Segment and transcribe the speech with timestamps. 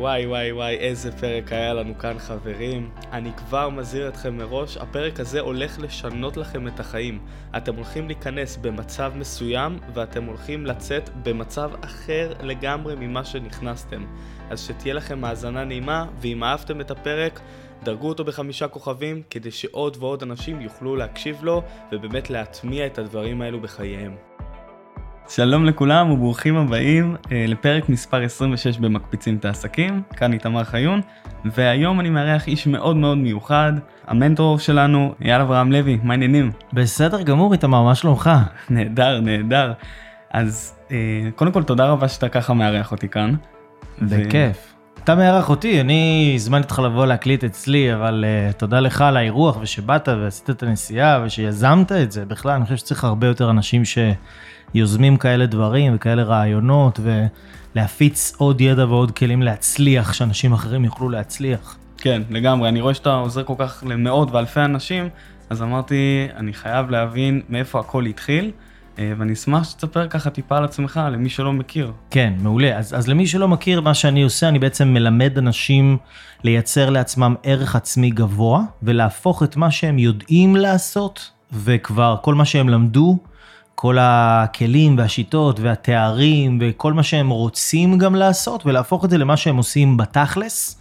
[0.00, 2.90] וואי וואי וואי, איזה פרק היה לנו כאן חברים.
[3.12, 7.18] אני כבר מזהיר אתכם מראש, הפרק הזה הולך לשנות לכם את החיים.
[7.56, 14.04] אתם הולכים להיכנס במצב מסוים, ואתם הולכים לצאת במצב אחר לגמרי ממה שנכנסתם.
[14.50, 17.40] אז שתהיה לכם האזנה נעימה, ואם אהבתם את הפרק,
[17.82, 21.62] דרגו אותו בחמישה כוכבים, כדי שעוד ועוד אנשים יוכלו להקשיב לו,
[21.92, 24.29] ובאמת להטמיע את הדברים האלו בחייהם.
[25.30, 31.00] שלום לכולם וברוכים הבאים אה, לפרק מספר 26 במקפיצים את העסקים, כאן איתמר חיון,
[31.44, 33.72] והיום אני מארח איש מאוד מאוד מיוחד,
[34.06, 36.52] המנטור שלנו, אייל אברהם לוי, מה העניינים?
[36.72, 38.30] בסדר גמור איתמר, מה שלומך?
[38.70, 39.72] נהדר, נהדר.
[40.32, 40.96] אז אה,
[41.36, 43.34] קודם כל תודה רבה שאתה ככה מארח אותי כאן.
[44.02, 44.74] בכיף.
[45.04, 49.58] אתה מארח אותי, אני הזמנתי אותך לבוא להקליט אצלי, אבל uh, תודה לך על האירוח
[49.60, 52.24] ושבאת ועשית את הנסיעה ושיזמת את זה.
[52.24, 53.84] בכלל, אני חושב שצריך הרבה יותר אנשים
[54.72, 57.00] שיוזמים כאלה דברים וכאלה רעיונות,
[57.74, 61.76] ולהפיץ עוד ידע ועוד כלים להצליח, שאנשים אחרים יוכלו להצליח.
[61.98, 62.68] כן, לגמרי.
[62.68, 65.08] אני רואה שאתה עוזר כל כך למאות ואלפי אנשים,
[65.50, 68.50] אז אמרתי, אני חייב להבין מאיפה הכל התחיל.
[68.98, 71.92] אה, ואני אשמח שתספר ככה טיפה על עצמך, למי שלא מכיר.
[72.10, 72.78] כן, מעולה.
[72.78, 75.96] אז, אז למי שלא מכיר, מה שאני עושה, אני בעצם מלמד אנשים
[76.44, 82.68] לייצר לעצמם ערך עצמי גבוה, ולהפוך את מה שהם יודעים לעשות, וכבר כל מה שהם
[82.68, 83.18] למדו,
[83.82, 89.56] כל הכלים והשיטות והתארים וכל מה שהם רוצים גם לעשות, ולהפוך את זה למה שהם
[89.56, 90.80] עושים בתכלס.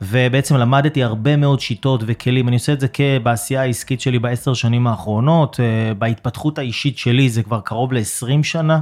[0.00, 2.86] ובעצם למדתי הרבה מאוד שיטות וכלים, אני עושה את זה
[3.22, 8.80] בעשייה העסקית שלי בעשר שנים האחרונות, אה, בהתפתחות האישית שלי זה כבר קרוב ל-20 שנה.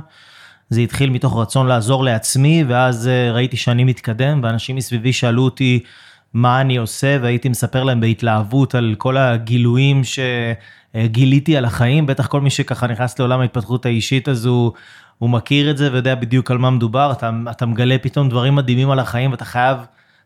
[0.71, 5.81] זה התחיל מתוך רצון לעזור לעצמי, ואז אה, ראיתי שאני מתקדם, ואנשים מסביבי שאלו אותי
[6.33, 10.03] מה אני עושה, והייתי מספר להם בהתלהבות על כל הגילויים
[10.97, 14.73] שגיליתי על החיים, בטח כל מי שככה נכנס לעולם ההתפתחות האישית הזו,
[15.19, 18.91] הוא מכיר את זה ויודע בדיוק על מה מדובר, אתה, אתה מגלה פתאום דברים מדהימים
[18.91, 19.79] על החיים, ואתה חייב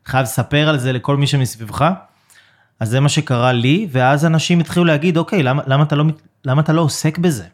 [0.07, 1.91] חייב לספר על זה לכל מי שמסביבך.
[2.81, 6.05] אז זה מה שקרה לי, ואז אנשים התחילו להגיד, אוקיי, למה, למה, אתה, לא,
[6.45, 7.45] למה אתה לא עוסק בזה?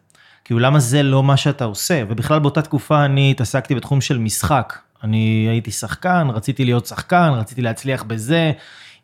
[0.44, 2.02] כאילו, למה זה לא מה שאתה עושה?
[2.08, 4.78] ובכלל באותה תקופה אני התעסקתי בתחום של משחק.
[5.04, 8.52] אני הייתי שחקן, רציתי להיות שחקן, רציתי להצליח בזה.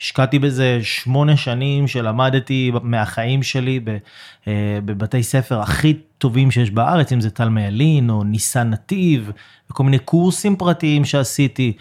[0.03, 3.81] השקעתי בזה שמונה שנים שלמדתי מהחיים שלי
[4.49, 9.31] אה, בבתי ספר הכי טובים שיש בארץ, אם זה תלמה ילין או ניסן נתיב,
[9.71, 11.73] וכל מיני קורסים פרטיים שעשיתי.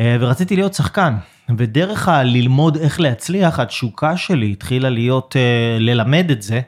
[0.00, 1.14] אה, ורציתי להיות שחקן.
[1.58, 6.60] ודרך הללמוד איך להצליח, התשוקה שלי התחילה להיות אה, ללמד את זה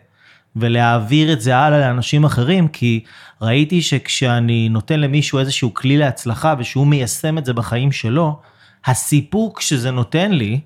[0.56, 3.04] ולהעביר את זה הלאה לאנשים אחרים, כי
[3.42, 8.40] ראיתי שכשאני נותן למישהו איזשהו כלי להצלחה ושהוא מיישם את זה בחיים שלו,
[8.86, 10.60] הסיפוק שזה נותן לי,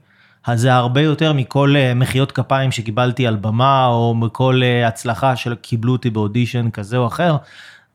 [0.47, 5.93] אז זה הרבה יותר מכל אה, מחיאות כפיים שקיבלתי על במה, או מכל הצלחה שקיבלו
[5.93, 7.37] אותי באודישן כזה או אחר.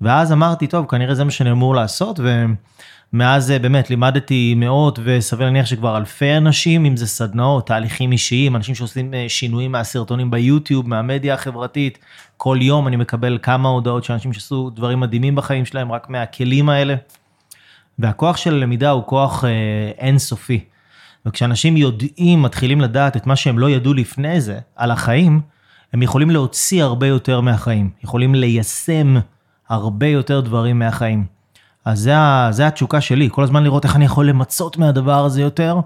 [0.01, 2.45] ואז אמרתי, טוב, כנראה זה מה שאני אמור לעשות, ו...
[3.13, 8.55] מאז אה, באמת לימדתי מאות וסביר להניח שכבר אלפי אנשים, אם זה סדנאות, תהליכים אישיים,
[8.55, 11.99] אנשים שעושים אה, שינויים מהסרטונים ביוטיוב, מהמדיה החברתית.
[12.37, 16.69] כל יום אני מקבל כמה הודעות של אנשים שעשו דברים מדהימים בחיים שלהם רק מהכלים
[16.69, 16.95] האלה.
[17.99, 19.49] והכוח של הלמידה הוא כוח אה,
[19.97, 20.63] אינסופי.
[21.25, 25.41] וכשאנשים יודעים, מתחילים לדעת את מה שהם לא ידעו לפני זה על החיים,
[25.93, 29.15] הם יכולים להוציא הרבה יותר מהחיים, יכולים ליישם
[29.69, 31.25] הרבה יותר דברים מהחיים.
[31.85, 32.13] אז זה,
[32.51, 35.79] זה התשוקה שלי, כל הזמן לראות איך אני יכול למצות מהדבר הזה יותר,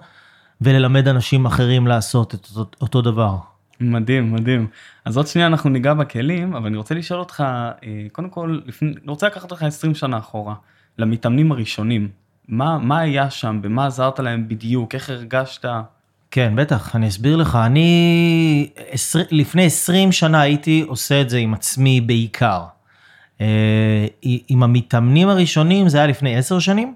[0.62, 3.36] וללמד אנשים אחרים לעשות את אותו, אותו דבר.
[3.80, 4.68] מדהים, מדהים.
[5.06, 7.44] אז עוד שנייה אנחנו ניגע בכלים, אבל אני רוצה לשאול אותך,
[7.84, 10.54] אה, קודם כל, לפני, אני רוצה לקחת אותך 20 שנה אחורה,
[11.00, 12.08] למתאמנים הראשונים.
[12.48, 15.66] מה, מה היה שם, במה עזרת להם בדיוק, איך הרגשת?
[16.32, 17.56] כן, בטח, אני אסביר לך.
[17.66, 22.64] אני עשר, לפני 20 שנה הייתי עושה את זה עם עצמי בעיקר.
[23.42, 24.06] אה,
[24.48, 26.94] עם המתאמנים הראשונים זה היה לפני עשר שנים,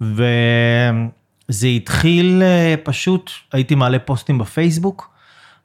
[0.00, 5.10] וזה התחיל אה, פשוט, הייתי מעלה פוסטים בפייסבוק,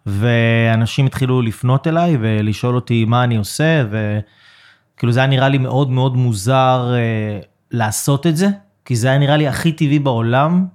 [0.06, 5.90] ואנשים התחילו לפנות אליי ולשאול אותי מה אני עושה, וכאילו זה היה נראה לי מאוד
[5.90, 7.40] מאוד מוזר אה,
[7.72, 8.48] לעשות את זה,
[8.86, 10.66] כי זה היה נראה לי הכי טבעי בעולם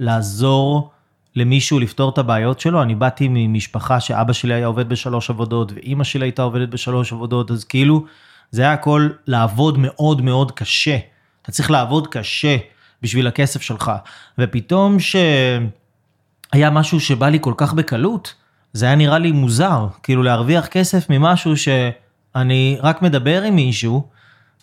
[0.00, 0.90] לעזור
[1.36, 2.82] למישהו לפתור את הבעיות שלו.
[2.82, 7.50] אני באתי ממשפחה שאבא שלי היה עובד בשלוש עבודות, ואימא שלי הייתה עובדת בשלוש עבודות,
[7.50, 8.04] אז כאילו...
[8.52, 10.98] זה היה הכל לעבוד מאוד מאוד קשה.
[11.42, 12.56] אתה צריך לעבוד קשה
[13.02, 13.92] בשביל הכסף שלך.
[14.38, 18.34] ופתאום שהיה משהו שבא לי כל כך בקלות,
[18.72, 24.06] זה היה נראה לי מוזר, כאילו להרוויח כסף ממשהו שאני רק מדבר עם מישהו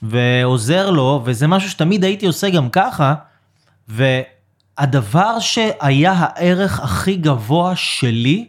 [0.01, 3.15] ועוזר לו, וזה משהו שתמיד הייתי עושה גם ככה,
[3.87, 8.47] והדבר שהיה הערך הכי גבוה שלי,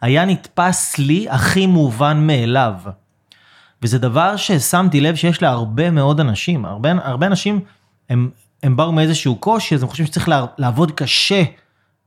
[0.00, 2.74] היה נתפס לי הכי מובן מאליו.
[3.82, 7.60] וזה דבר ששמתי לב שיש להרבה מאוד אנשים, הרבה, הרבה אנשים
[8.10, 8.30] הם
[8.62, 11.42] הם באו מאיזשהו קושי, אז הם חושבים שצריך לעבוד קשה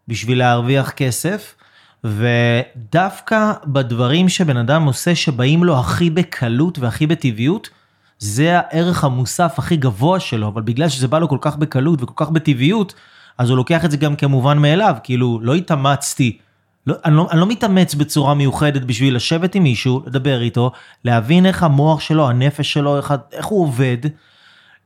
[0.08, 1.56] בשביל להרוויח כסף,
[2.04, 7.70] ודווקא בדברים שבן אדם עושה שבאים לו הכי בקלות והכי בטבעיות,
[8.22, 12.26] זה הערך המוסף הכי גבוה שלו, אבל בגלל שזה בא לו כל כך בקלות וכל
[12.26, 12.94] כך בטבעיות,
[13.38, 16.38] אז הוא לוקח את זה גם כמובן מאליו, כאילו לא התאמצתי,
[16.88, 20.72] לא, אני, לא, אני לא מתאמץ בצורה מיוחדת בשביל לשבת עם מישהו, לדבר איתו,
[21.06, 23.98] להבין איך המוח שלו, הנפש שלו, איך, איך הוא עובד,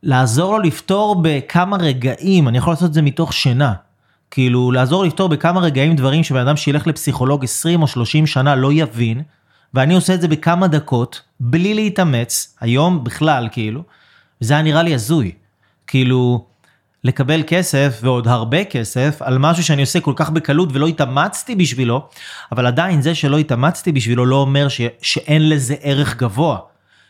[0.02, 3.72] לעזור לו לפתור בכמה רגעים, אני יכול לעשות את זה מתוך שינה.
[4.30, 8.72] כאילו, לעזור לפתור בכמה רגעים דברים שבן אדם שילך לפסיכולוג 20 או 30 שנה לא
[8.72, 9.22] יבין,
[9.74, 13.82] ואני עושה את זה בכמה דקות, בלי להתאמץ, היום בכלל, כאילו,
[14.40, 15.32] זה היה נראה לי הזוי.
[15.86, 16.46] כאילו,
[17.04, 22.08] לקבל כסף, ועוד הרבה כסף, על משהו שאני עושה כל כך בקלות ולא התאמצתי בשבילו,
[22.52, 26.58] אבל עדיין זה שלא התאמצתי בשבילו לא אומר ש, שאין לזה ערך גבוה.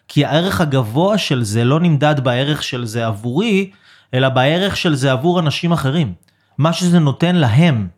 [0.09, 3.71] כי הערך הגבוה של זה לא נמדד בערך של זה עבורי,
[4.15, 6.13] אלא בערך של זה עבור אנשים אחרים.
[6.59, 7.89] מה שזה נותן להם.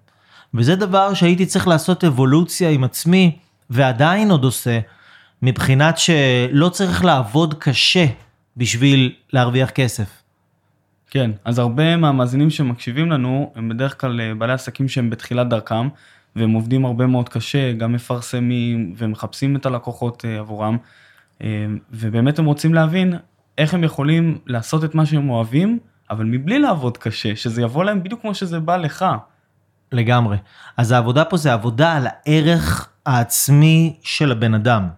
[0.54, 3.38] וזה דבר שהייתי צריך לעשות אבולוציה עם עצמי,
[3.70, 4.80] ועדיין עוד עושה,
[5.42, 8.06] מבחינת שלא צריך לעבוד קשה
[8.56, 10.22] בשביל להרוויח כסף.
[11.10, 15.88] כן, אז הרבה מהמאזינים שמקשיבים לנו הם בדרך כלל אה, בעלי עסקים שהם בתחילת דרכם,
[16.36, 20.76] והם עובדים הרבה מאוד קשה, גם מפרסמים ומחפשים את הלקוחות אה, עבורם,
[21.42, 23.14] אה, ובאמת הם רוצים להבין
[23.58, 25.78] איך הם יכולים לעשות את מה שהם אוהבים,
[26.10, 29.04] אבל מבלי לעבוד קשה, שזה יבוא להם בדיוק כמו שזה בא לך.
[29.92, 30.36] לגמרי.
[30.76, 34.88] אז העבודה פה זה עבודה על הערך העצמי של הבן אדם.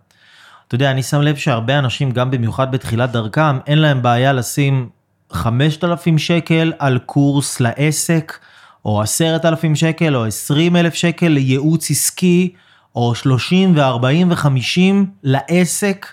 [0.69, 4.89] אתה יודע, אני שם לב שהרבה אנשים, גם במיוחד בתחילת דרכם, אין להם בעיה לשים
[5.33, 8.39] 5,000 שקל על קורס לעסק,
[8.85, 12.53] או 10,000 שקל, או 20,000 שקל לייעוץ עסקי,
[12.95, 16.07] או 30 ו-40 ו-50 לעסק.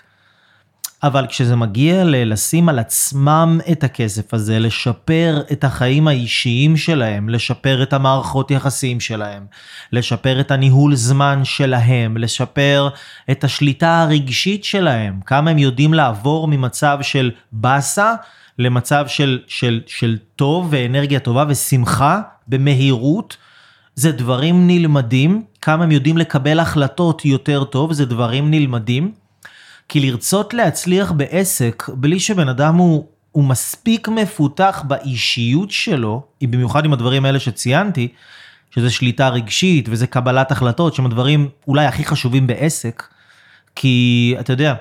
[1.02, 7.82] אבל כשזה מגיע ללשים על עצמם את הכסף הזה, לשפר את החיים האישיים שלהם, לשפר
[7.82, 9.46] את המערכות יחסים שלהם,
[9.92, 12.88] לשפר את הניהול זמן שלהם, לשפר
[13.30, 18.14] את השליטה הרגשית שלהם, כמה הם יודעים לעבור ממצב של באסה
[18.58, 23.36] למצב של, של, של טוב ואנרגיה טובה ושמחה במהירות.
[23.94, 29.12] זה דברים נלמדים, כמה הם יודעים לקבל החלטות יותר טוב, זה דברים נלמדים.
[29.88, 36.92] כי לרצות להצליח בעסק בלי שבן אדם הוא, הוא מספיק מפותח באישיות שלו, במיוחד עם
[36.92, 38.08] הדברים האלה שציינתי,
[38.70, 43.02] שזה שליטה רגשית וזה קבלת החלטות, שהם הדברים אולי הכי חשובים בעסק,
[43.74, 44.74] כי אתה יודע,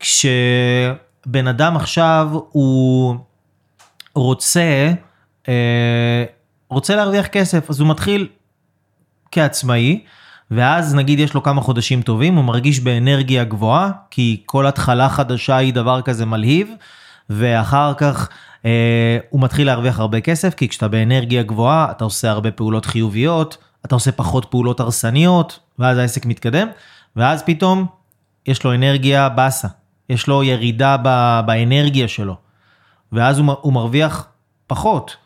[0.00, 3.16] כשבן אדם עכשיו הוא
[4.14, 4.92] רוצה,
[5.48, 6.24] אה,
[6.68, 8.28] רוצה להרוויח כסף, אז הוא מתחיל
[9.30, 10.04] כעצמאי,
[10.54, 15.56] ואז נגיד יש לו כמה חודשים טובים, הוא מרגיש באנרגיה גבוהה, כי כל התחלה חדשה
[15.56, 16.68] היא דבר כזה מלהיב,
[17.30, 18.28] ואחר כך
[18.64, 23.56] אה, הוא מתחיל להרוויח הרבה כסף, כי כשאתה באנרגיה גבוהה, אתה עושה הרבה פעולות חיוביות,
[23.84, 26.68] אתה עושה פחות פעולות הרסניות, ואז העסק מתקדם,
[27.16, 27.86] ואז פתאום
[28.46, 29.68] יש לו אנרגיה באסה,
[30.08, 32.36] יש לו ירידה ב, באנרגיה שלו,
[33.12, 34.26] ואז הוא, הוא מרוויח
[34.66, 35.16] פחות.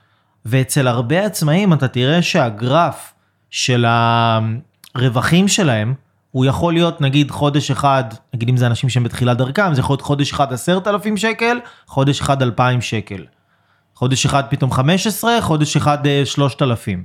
[0.45, 3.15] ואצל הרבה עצמאים אתה תראה שהגרף
[3.51, 4.39] של ה...
[4.97, 5.95] הרווחים שלהם,
[6.31, 8.05] הוא יכול להיות נגיד חודש אחד,
[8.35, 11.59] נגיד אם זה אנשים שהם בתחילת דרכם, זה יכול להיות חודש אחד עשרת אלפים שקל,
[11.87, 13.25] חודש אחד אלפיים שקל.
[13.95, 17.03] חודש אחד פתאום 15, חודש אחד אה, שלושת אלפים.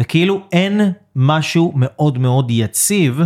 [0.00, 3.20] וכאילו אין משהו מאוד מאוד יציב,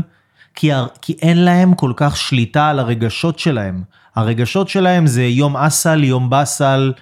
[0.55, 0.71] כי,
[1.03, 3.83] כי אין להם כל כך שליטה על הרגשות שלהם.
[4.17, 6.93] הרגשות שלהם זה יום אסל, יום באסל,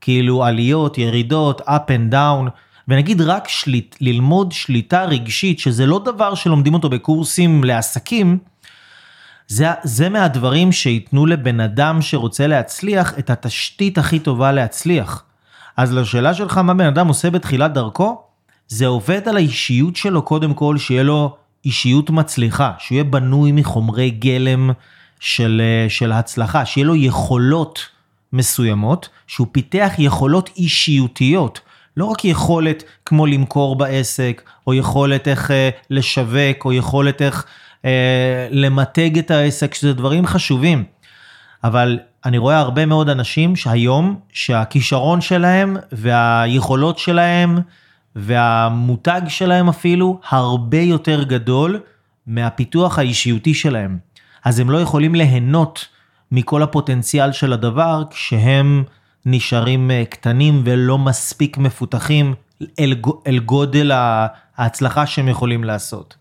[0.00, 2.50] כאילו עליות, ירידות, up and down.
[2.88, 8.38] ונגיד רק שליט, ללמוד שליטה רגשית, שזה לא דבר שלומדים אותו בקורסים לעסקים,
[9.48, 15.22] זה, זה מהדברים שייתנו לבן אדם שרוצה להצליח את התשתית הכי טובה להצליח.
[15.76, 18.22] אז לשאלה שלך מה בן אדם עושה בתחילת דרכו,
[18.68, 24.70] זה עובד על האישיות שלו קודם כל, שיהיה לו אישיות מצליחה, שיהיה בנוי מחומרי גלם
[25.20, 27.88] של, של הצלחה, שיהיה לו יכולות
[28.32, 31.60] מסוימות, שהוא פיתח יכולות אישיותיות.
[31.96, 37.46] לא רק יכולת כמו למכור בעסק, או יכולת איך אה, לשווק, או יכולת איך
[37.84, 40.84] אה, למתג את העסק, שזה דברים חשובים.
[41.64, 47.58] אבל אני רואה הרבה מאוד אנשים שהיום, שהכישרון שלהם והיכולות שלהם
[48.16, 51.80] והמותג שלהם אפילו, הרבה יותר גדול
[52.26, 53.98] מהפיתוח האישיותי שלהם.
[54.44, 55.88] אז הם לא יכולים ליהנות
[56.32, 58.84] מכל הפוטנציאל של הדבר כשהם
[59.26, 62.34] נשארים אה, קטנים ולא מספיק מפותחים
[62.80, 62.94] אל,
[63.26, 63.90] אל גודל
[64.56, 66.16] ההצלחה שהם יכולים לעשות.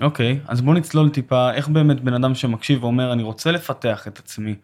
[0.00, 4.08] אוקיי, okay, אז בוא נצלול טיפה, איך באמת בן אדם שמקשיב ואומר, אני רוצה לפתח
[4.08, 4.54] את עצמי,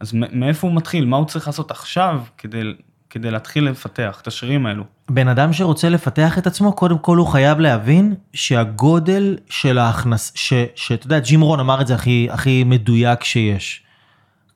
[0.00, 1.04] אז מאיפה הוא מתחיל?
[1.04, 2.62] מה הוא צריך לעשות עכשיו כדי,
[3.10, 4.84] כדי להתחיל לפתח את השרירים האלו?
[5.10, 10.32] בן אדם שרוצה לפתח את עצמו, קודם כל הוא חייב להבין שהגודל של ההכנס...
[10.74, 13.82] שאתה יודע, ג'ים רון אמר את זה הכי, הכי מדויק שיש.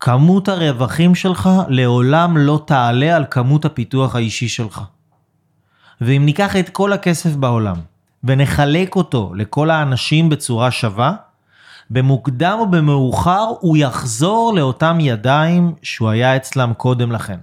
[0.00, 4.82] כמות הרווחים שלך לעולם לא תעלה על כמות הפיתוח האישי שלך.
[6.00, 7.76] ואם ניקח את כל הכסף בעולם
[8.24, 11.14] ונחלק אותו לכל האנשים בצורה שווה,
[11.90, 17.38] במוקדם או במאוחר הוא יחזור לאותם ידיים שהוא היה אצלם קודם לכן.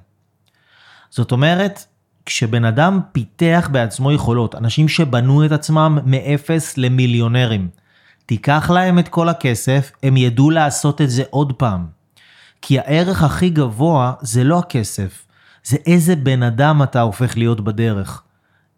[1.09, 1.85] זאת אומרת,
[2.25, 7.67] כשבן אדם פיתח בעצמו יכולות, אנשים שבנו את עצמם מאפס למיליונרים,
[8.25, 11.85] תיקח להם את כל הכסף, הם ידעו לעשות את זה עוד פעם.
[12.65, 15.25] כי הערך הכי גבוה זה לא הכסף,
[15.63, 18.21] זה איזה בן אדם אתה הופך להיות בדרך.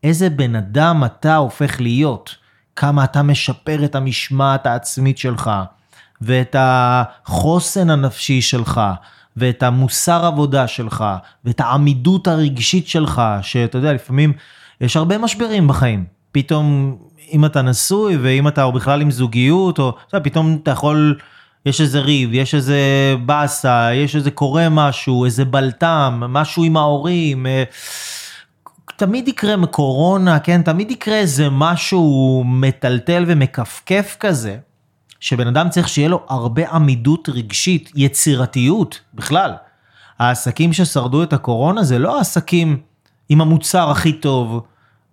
[0.03, 2.35] איזה בן אדם אתה הופך להיות.
[2.75, 5.51] כמה אתה משפר את המשמעת העצמית שלך,
[6.21, 8.81] ואת החוסן הנפשי שלך,
[9.37, 11.05] ואת המוסר עבודה שלך,
[11.45, 14.33] ואת העמידות הרגשית שלך, שאתה יודע, לפעמים
[14.81, 16.05] יש הרבה משברים בחיים.
[16.31, 16.97] פתאום,
[17.31, 21.19] אם אתה נשוי, ואם אתה בכלל עם זוגיות, או אתה יודע, פתאום אתה יכול,
[21.65, 22.79] יש איזה ריב, יש איזה
[23.25, 27.45] באסה, יש איזה קורה משהו, איזה בלטם, משהו עם ההורים.
[27.45, 27.63] אה,
[28.95, 30.61] תמיד יקרה קורונה, כן?
[30.61, 34.57] תמיד יקרה איזה משהו מטלטל ומכפכף כזה,
[35.19, 39.51] שבן אדם צריך שיהיה לו הרבה עמידות רגשית, יצירתיות בכלל.
[40.19, 42.79] העסקים ששרדו את הקורונה זה לא העסקים
[43.29, 44.61] עם המוצר הכי טוב,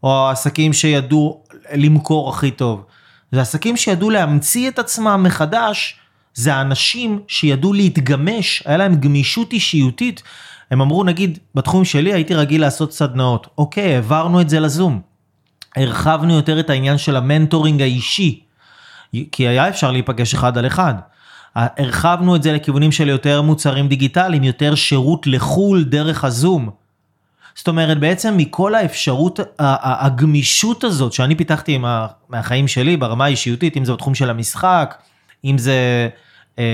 [0.02, 1.42] או העסקים שידעו
[1.74, 2.84] למכור הכי טוב.
[3.32, 5.98] זה עסקים שידעו להמציא את עצמם מחדש,
[6.34, 10.22] זה האנשים שידעו להתגמש, היה להם גמישות אישיותית.
[10.70, 13.46] הם אמרו, נגיד, בתחום שלי הייתי רגיל לעשות סדנאות.
[13.58, 15.00] אוקיי, העברנו את זה לזום.
[15.76, 18.40] הרחבנו יותר את העניין של המנטורינג האישי,
[19.32, 20.94] כי היה אפשר להיפגש אחד על אחד.
[21.54, 26.70] הרחבנו את זה לכיוונים של יותר מוצרים דיגיטליים, יותר שירות לחו"ל דרך הזום.
[27.54, 31.78] זאת אומרת, בעצם מכל האפשרות, הגמישות הזאת שאני פיתחתי
[32.28, 34.94] מהחיים שלי ברמה האישיותית, אם זה בתחום של המשחק,
[35.44, 36.08] אם זה...
[36.58, 36.64] אה,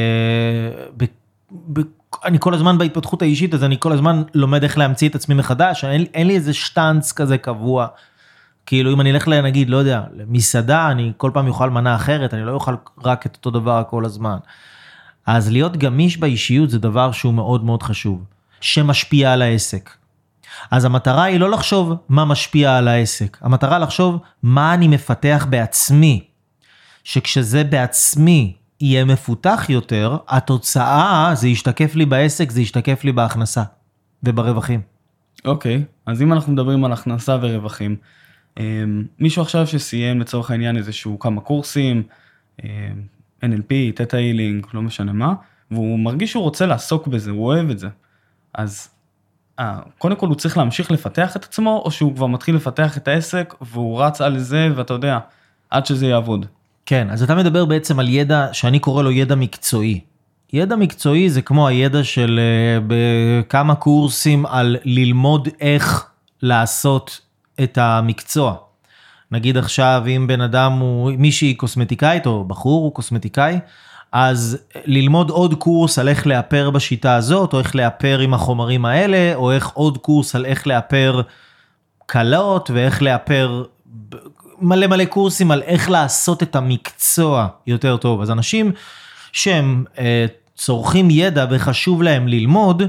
[0.97, 1.05] ב,
[1.73, 1.81] ב,
[2.25, 5.85] אני כל הזמן בהתפתחות האישית, אז אני כל הזמן לומד איך להמציא את עצמי מחדש,
[5.85, 7.87] אין, אין לי איזה שטאנץ כזה קבוע.
[8.67, 12.45] כאילו אם אני אלך לנגיד, לא יודע, למסעדה, אני כל פעם אוכל מנה אחרת, אני
[12.45, 14.37] לא אוכל רק את אותו דבר כל הזמן.
[15.27, 18.25] אז להיות גמיש באישיות זה דבר שהוא מאוד מאוד חשוב,
[18.61, 19.91] שמשפיע על העסק.
[20.71, 26.25] אז המטרה היא לא לחשוב מה משפיע על העסק, המטרה לחשוב מה אני מפתח בעצמי.
[27.09, 33.63] שכשזה בעצמי יהיה מפותח יותר, התוצאה זה ישתקף לי בעסק, זה ישתקף לי בהכנסה
[34.23, 34.81] וברווחים.
[35.45, 37.97] אוקיי, okay, אז אם אנחנו מדברים על הכנסה ורווחים,
[38.59, 42.03] אמ, מישהו עכשיו שסיים לצורך העניין איזשהו כמה קורסים,
[43.45, 45.35] NLP, תטא הילינג, לא משנה מה,
[45.71, 47.89] והוא מרגיש שהוא רוצה לעסוק בזה, הוא אוהב את זה.
[48.55, 48.89] אז
[49.59, 53.09] אה, קודם כל הוא צריך להמשיך לפתח את עצמו, או שהוא כבר מתחיל לפתח את
[53.09, 55.19] העסק והוא רץ על זה ואתה יודע,
[55.71, 56.47] עד שזה יעבוד.
[56.89, 60.01] כן, אז אתה מדבר בעצם על ידע שאני קורא לו ידע מקצועי.
[60.53, 66.07] ידע מקצועי זה כמו הידע של uh, בכמה קורסים על ללמוד איך
[66.43, 67.21] לעשות
[67.63, 68.55] את המקצוע.
[69.31, 73.59] נגיד עכשיו אם בן אדם הוא מישהי קוסמטיקאית או בחור הוא קוסמטיקאי,
[74.13, 79.35] אז ללמוד עוד קורס על איך לאפר בשיטה הזאת, או איך לאפר עם החומרים האלה,
[79.35, 81.23] או איך עוד קורס על איך לאפר
[82.07, 83.65] קלות ואיך לאפר
[84.61, 88.21] מלא מלא קורסים על איך לעשות את המקצוע יותר טוב.
[88.21, 88.73] אז אנשים
[89.33, 92.83] שהם אה, צורכים ידע וחשוב להם ללמוד,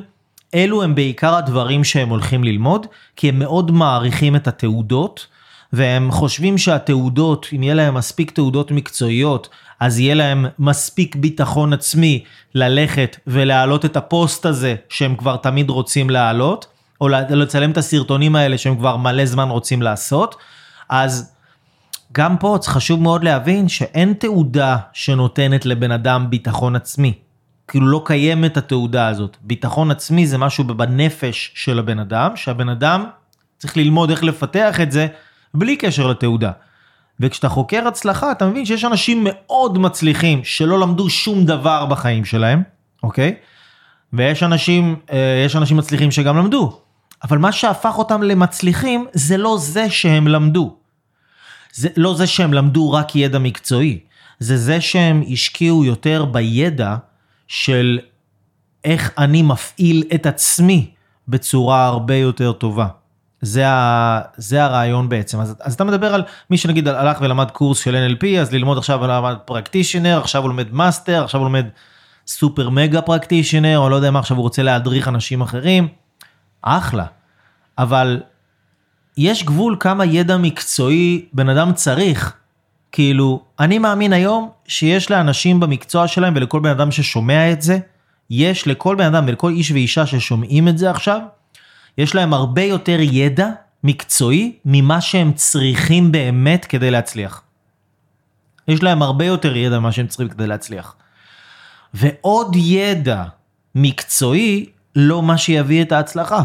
[0.56, 5.28] אלו הם בעיקר הדברים שהם הולכים ללמוד, כי הם מאוד מעריכים את התעודות,
[5.74, 9.50] והם חושבים שהתעודות, אם יהיה להם מספיק תעודות מקצועיות,
[9.80, 12.24] אז יהיה להם מספיק ביטחון עצמי
[12.56, 16.66] ללכת ולהעלות את הפוסט הזה שהם כבר תמיד רוצים להעלות,
[17.02, 20.36] או לצלם את הסרטונים האלה שהם כבר מלא זמן רוצים לעשות.
[20.90, 21.32] אז
[22.14, 27.14] גם פה חשוב מאוד להבין שאין תעודה שנותנת לבן אדם ביטחון עצמי.
[27.68, 29.38] כאילו לא קיימת התעודה הזאת.
[29.42, 33.06] ביטחון עצמי זה משהו בנפש של הבן אדם, שהבן אדם
[33.58, 35.08] צריך ללמוד איך לפתח את זה
[35.54, 36.52] בלי קשר לתעודה.
[37.20, 42.64] וכשאתה חוקר הצלחה אתה מבין שיש אנשים מאוד מצליחים שלא למדו שום דבר בחיים שלהם,
[43.04, 43.36] אוקיי?
[44.14, 46.80] ויש אנשים, אה, יש אנשים מצליחים שגם למדו.
[47.24, 50.79] אבל מה שהפך אותם למצליחים זה לא זה שהם למדו.
[51.80, 54.00] זה לא זה שהם למדו רק ידע מקצועי,
[54.40, 56.96] זה זה שהם השקיעו יותר בידע
[57.48, 58.00] של
[58.84, 60.92] איך אני מפעיל את עצמי
[61.28, 62.88] בצורה הרבה יותר טובה.
[63.42, 65.40] זה, ה, זה הרעיון בעצם.
[65.40, 69.08] אז, אז אתה מדבר על מי שנגיד הלך ולמד קורס של NLP, אז ללמוד עכשיו
[69.08, 71.66] למד practitioner, עכשיו הוא לומד master, עכשיו הוא לומד
[72.28, 75.88] super mega practitioner, או לא יודע מה, עכשיו הוא רוצה להדריך אנשים אחרים.
[76.62, 77.06] אחלה.
[77.78, 78.22] אבל
[79.20, 82.34] יש גבול כמה ידע מקצועי בן אדם צריך.
[82.92, 87.80] כאילו, אני מאמין היום שיש לאנשים במקצוע שלהם ולכל בן אדם ששומע את זה,
[88.30, 91.22] יש לכל בן אדם ולכל איש ואישה ששומעים את זה עכשיו,
[91.98, 93.50] יש להם הרבה יותר ידע
[93.84, 97.42] מקצועי ממה שהם צריכים באמת כדי להצליח.
[98.68, 100.96] יש להם הרבה יותר ידע ממה שהם צריכים כדי להצליח.
[101.94, 103.24] ועוד ידע
[103.76, 106.44] מקצועי לא מה שיביא את ההצלחה.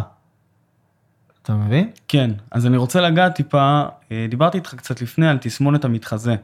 [1.45, 1.91] אתה מבין?
[2.09, 3.83] כן, אז אני רוצה לגעת טיפה,
[4.13, 6.37] אה, דיברתי איתך קצת לפני על תסמונת המתחזה,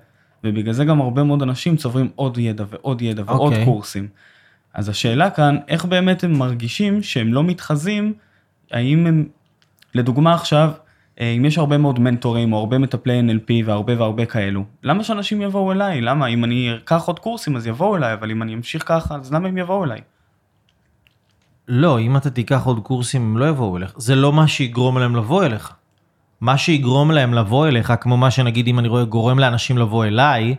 [0.45, 3.65] ובגלל זה גם הרבה מאוד אנשים צוברים עוד ידע ועוד ידע ועוד אוקיי.
[3.65, 4.09] קורסים.
[4.75, 8.15] אז השאלה כאן, איך באמת הם מרגישים שהם לא מתחזים,
[8.71, 9.29] האם הם,
[9.95, 10.71] לדוגמה עכשיו,
[11.21, 15.43] אה, אם יש הרבה מאוד מנטורים או הרבה מטפלי NLP והרבה והרבה כאלו, למה שאנשים
[15.43, 16.01] יבואו אליי?
[16.01, 16.27] למה?
[16.27, 19.49] אם אני אקח עוד קורסים אז יבואו אליי, אבל אם אני אמשיך ככה, אז למה
[19.49, 20.01] הם יבואו אליי?
[21.73, 23.93] לא, אם אתה תיקח עוד קורסים הם לא יבואו אליך.
[23.97, 25.73] זה לא מה שיגרום להם לבוא אליך.
[26.41, 30.55] מה שיגרום להם לבוא אליך, כמו מה שנגיד אם אני רואה גורם לאנשים לבוא אליי,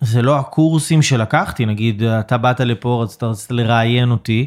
[0.00, 4.46] זה לא הקורסים שלקחתי, נגיד אתה באת לפה, רצית, לראיין אותי,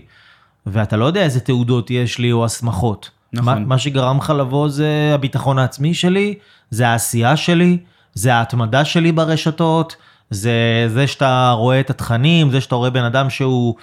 [0.65, 3.09] ואתה לא יודע איזה תעודות יש לי או הסמכות.
[3.33, 3.59] נכון.
[3.61, 6.35] מה, מה שגרם לך לבוא זה הביטחון העצמי שלי,
[6.69, 7.77] זה העשייה שלי,
[8.13, 9.95] זה ההתמדה שלי ברשתות,
[10.29, 13.75] זה זה שאתה רואה את התכנים, זה שאתה רואה בן אדם שהוא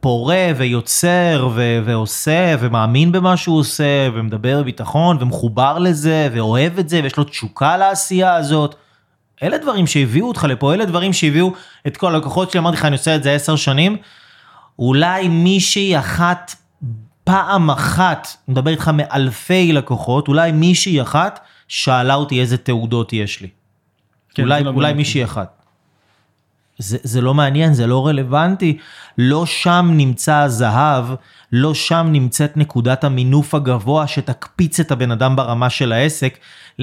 [0.00, 7.00] פורה ויוצר ו- ועושה ומאמין במה שהוא עושה ומדבר בביטחון ומחובר לזה ואוהב את זה
[7.02, 8.74] ויש לו תשוקה לעשייה הזאת.
[9.42, 11.52] אלה דברים שהביאו אותך לפה, אלה דברים שהביאו
[11.86, 13.96] את כל הלקוחות שלי, אמרתי לך אני עושה את זה עשר שנים,
[14.78, 16.54] אולי מישהי אחת,
[17.24, 23.48] פעם אחת, מדבר איתך מאלפי לקוחות, אולי מישהי אחת שאלה אותי איזה תעודות יש לי.
[24.34, 24.92] כן, אולי, לא אולי.
[24.92, 25.63] מישהי אחת.
[26.78, 28.78] זה, זה לא מעניין, זה לא רלוונטי.
[29.18, 31.04] לא שם נמצא הזהב,
[31.52, 36.38] לא שם נמצאת נקודת המינוף הגבוה שתקפיץ את הבן אדם ברמה של העסק.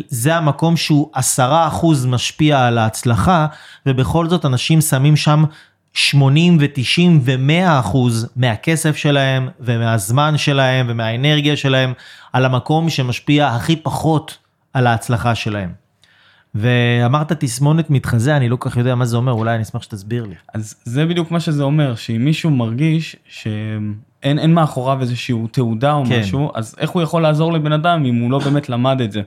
[0.08, 3.48] זה המקום שהוא עשרה אחוז משפיע על ההצלחה,
[3.86, 5.44] ובכל זאת אנשים שמים שם
[5.94, 11.94] 80 ו-90 ו-100 אחוז מהכסף שלהם, ומהזמן שלהם, ומהאנרגיה שלהם,
[12.34, 14.38] על המקום שמשפיע הכי פחות
[14.74, 15.81] על ההצלחה שלהם.
[16.56, 20.26] ואמרת תסמונת מתחזה, אני לא כל כך יודע מה זה אומר, אולי אני אשמח שתסביר
[20.26, 20.36] לי.
[20.54, 26.06] אז זה בדיוק מה שזה אומר, שאם מישהו מרגיש שאין אין מאחוריו איזשהו תעודה או
[26.06, 26.20] כן.
[26.20, 29.22] משהו, אז איך הוא יכול לעזור לבן אדם אם הוא לא באמת למד את זה?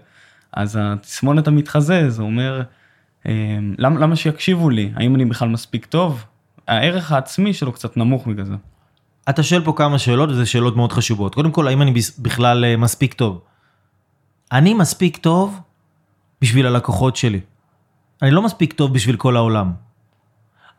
[0.52, 2.62] אז התסמונת המתחזה, זה אומר,
[3.26, 4.92] אה, למה, למה שיקשיבו לי?
[4.96, 6.24] האם אני בכלל מספיק טוב?
[6.68, 8.54] הערך העצמי שלו קצת נמוך בגלל זה.
[9.28, 11.34] אתה שואל פה כמה שאלות, וזה שאלות מאוד חשובות.
[11.34, 13.40] קודם כל, האם אני בכלל אה, מספיק טוב?
[14.52, 15.60] אני מספיק טוב
[16.44, 17.40] בשביל הלקוחות שלי.
[18.22, 19.72] אני לא מספיק טוב בשביל כל העולם.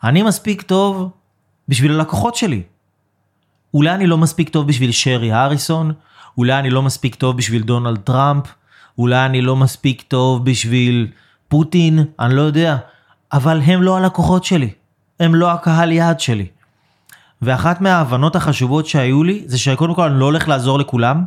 [0.03, 1.09] אני מספיק טוב
[1.67, 2.63] בשביל הלקוחות שלי.
[3.73, 5.93] אולי אני לא מספיק טוב בשביל שרי הריסון,
[6.37, 8.43] אולי אני לא מספיק טוב בשביל דונלד טראמפ,
[8.97, 11.07] אולי אני לא מספיק טוב בשביל
[11.47, 12.77] פוטין, אני לא יודע,
[13.33, 14.69] אבל הם לא הלקוחות שלי,
[15.19, 16.47] הם לא הקהל יעד שלי.
[17.41, 21.25] ואחת מההבנות החשובות שהיו לי, זה שקודם כל אני לא הולך לעזור לכולם,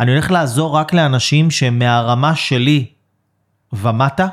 [0.00, 2.86] אני הולך לעזור רק לאנשים שהם מהרמה שלי
[3.72, 4.26] ומטה,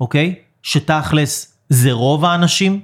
[0.00, 0.34] אוקיי?
[0.62, 2.80] שתכלס זה רוב האנשים.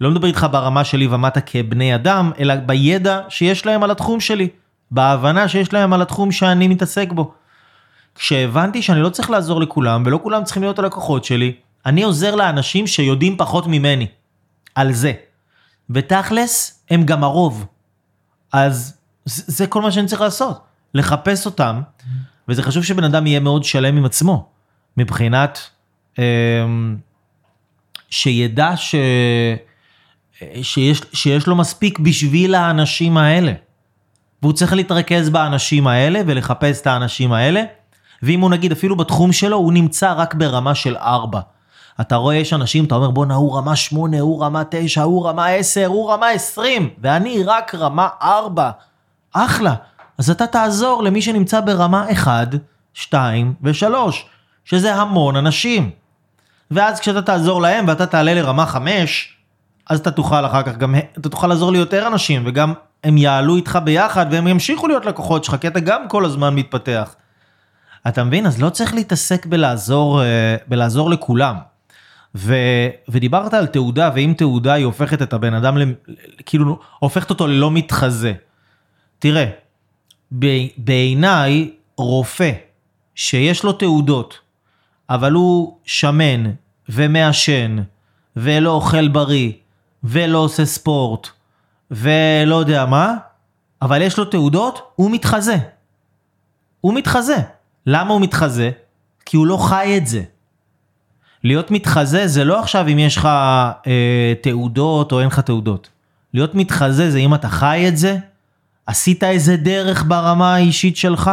[0.00, 4.48] לא מדבר איתך ברמה שלי ומטה כבני אדם, אלא בידע שיש להם על התחום שלי,
[4.90, 7.34] בהבנה שיש להם על התחום שאני מתעסק בו.
[8.14, 11.54] כשהבנתי שאני לא צריך לעזור לכולם, ולא כולם צריכים להיות הלקוחות שלי,
[11.86, 14.06] אני עוזר לאנשים שיודעים פחות ממני.
[14.74, 15.12] על זה.
[15.90, 17.66] ותכלס, הם גם הרוב.
[18.52, 20.60] אז זה, זה כל מה שאני צריך לעשות,
[20.94, 21.80] לחפש אותם,
[22.48, 24.48] וזה חשוב שבן אדם יהיה מאוד שלם עם עצמו,
[24.96, 25.58] מבחינת
[26.18, 26.96] אמ,
[28.10, 28.94] שידע ש...
[30.62, 33.52] שיש, שיש לו מספיק בשביל האנשים האלה.
[34.42, 37.62] והוא צריך להתרכז באנשים האלה ולחפש את האנשים האלה,
[38.22, 41.40] ואם הוא נגיד אפילו בתחום שלו, הוא נמצא רק ברמה של 4.
[42.00, 45.46] אתה רואה יש אנשים, אתה אומר בואנה הוא רמה 8, הוא רמה 9, הוא רמה
[45.48, 48.70] 10, הוא רמה 20, ואני רק רמה 4.
[49.32, 49.74] אחלה.
[50.18, 52.48] אז אתה תעזור למי שנמצא ברמה 1,
[52.94, 53.84] 2 ו-3,
[54.64, 55.90] שזה המון אנשים.
[56.70, 59.36] ואז כשאתה תעזור להם ואתה תעלה לרמה 5,
[59.90, 62.72] אז אתה תוכל אחר כך גם, אתה תוכל לעזור ליותר אנשים, וגם
[63.04, 67.14] הם יעלו איתך ביחד והם ימשיכו להיות לקוחות שלך, כי אתה גם כל הזמן מתפתח.
[68.08, 68.46] אתה מבין?
[68.46, 71.56] אז לא צריך להתעסק בלעזור, אה, בלעזור לכולם.
[72.34, 72.54] ו,
[73.08, 75.76] ודיברת על תעודה, ואם תעודה היא הופכת את הבן אדם,
[76.46, 78.32] כאילו, הופכת אותו ללא מתחזה.
[79.18, 79.46] תראה,
[80.78, 82.52] בעיניי, רופא
[83.14, 84.38] שיש לו תעודות,
[85.14, 86.50] אבל הוא שמן
[86.88, 87.76] ומעשן,
[88.36, 89.52] ולא אוכל בריא,
[90.04, 91.28] ולא עושה ספורט,
[91.90, 93.14] ולא יודע מה,
[93.82, 95.56] אבל יש לו תעודות, הוא מתחזה.
[96.80, 97.36] הוא מתחזה.
[97.86, 98.70] למה הוא מתחזה?
[99.26, 100.22] כי הוא לא חי את זה.
[101.44, 103.28] להיות מתחזה זה לא עכשיו אם יש לך
[103.86, 105.88] אה, תעודות או אין לך תעודות.
[106.34, 108.16] להיות מתחזה זה אם אתה חי את זה,
[108.86, 111.30] עשית איזה דרך ברמה האישית שלך.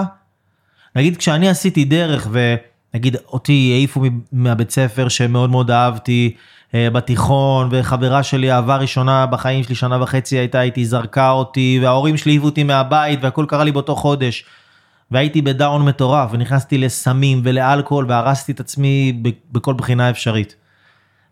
[0.95, 2.27] נגיד כשאני עשיתי דרך
[2.93, 6.35] ונגיד אותי העיפו מהבית ספר שמאוד מאוד אהבתי
[6.73, 12.17] אה, בתיכון וחברה שלי אהבה ראשונה בחיים שלי שנה וחצי הייתה איתי זרקה אותי וההורים
[12.17, 14.45] שלי העיפו אותי מהבית והכל קרה לי באותו חודש.
[15.11, 19.21] והייתי בדאון מטורף ונכנסתי לסמים ולאלכוהול והרסתי את עצמי
[19.51, 20.55] בכל בחינה אפשרית.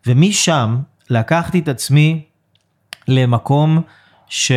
[0.08, 0.78] ומשם
[1.10, 2.22] לקחתי את עצמי
[3.08, 3.82] למקום
[4.30, 4.52] ש...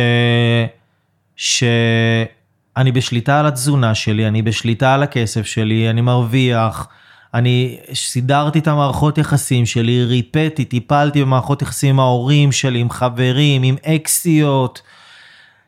[2.77, 6.87] שאני בשליטה על התזונה שלי, אני בשליטה על הכסף שלי, אני מרוויח,
[7.33, 13.63] אני סידרתי את המערכות יחסים שלי, ריפאתי, טיפלתי במערכות יחסים עם ההורים שלי, עם חברים,
[13.63, 14.81] עם אקסיות.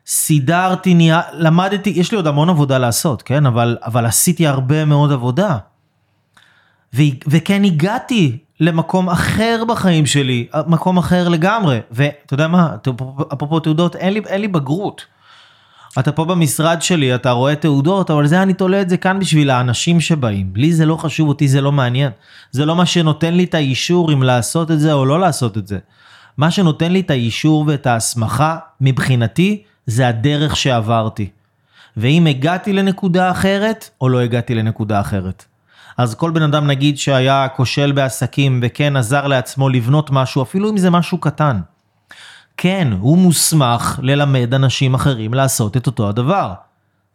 [0.06, 3.46] סידרתי, nia, למדתי, יש לי עוד המון עבודה לעשות, כן?
[3.46, 5.58] אבל, אבל עשיתי הרבה מאוד עבודה.
[6.94, 11.80] ו, וכן הגעתי למקום אחר בחיים שלי, מקום אחר לגמרי.
[11.90, 12.76] ואתה יודע מה,
[13.32, 15.13] אפרופו תעודות, אין לי, אין לי בגרות.
[15.98, 19.50] אתה פה במשרד שלי, אתה רואה תעודות, אבל זה אני תולה את זה כאן בשביל
[19.50, 20.52] האנשים שבאים.
[20.54, 22.10] לי זה לא חשוב, אותי זה לא מעניין.
[22.50, 25.66] זה לא מה שנותן לי את האישור אם לעשות את זה או לא לעשות את
[25.66, 25.78] זה.
[26.38, 31.28] מה שנותן לי את האישור ואת ההסמכה, מבחינתי, זה הדרך שעברתי.
[31.96, 35.44] ואם הגעתי לנקודה אחרת, או לא הגעתי לנקודה אחרת.
[35.98, 40.76] אז כל בן אדם נגיד שהיה כושל בעסקים וכן עזר לעצמו לבנות משהו, אפילו אם
[40.76, 41.60] זה משהו קטן.
[42.56, 46.52] כן, הוא מוסמך ללמד אנשים אחרים לעשות את אותו הדבר.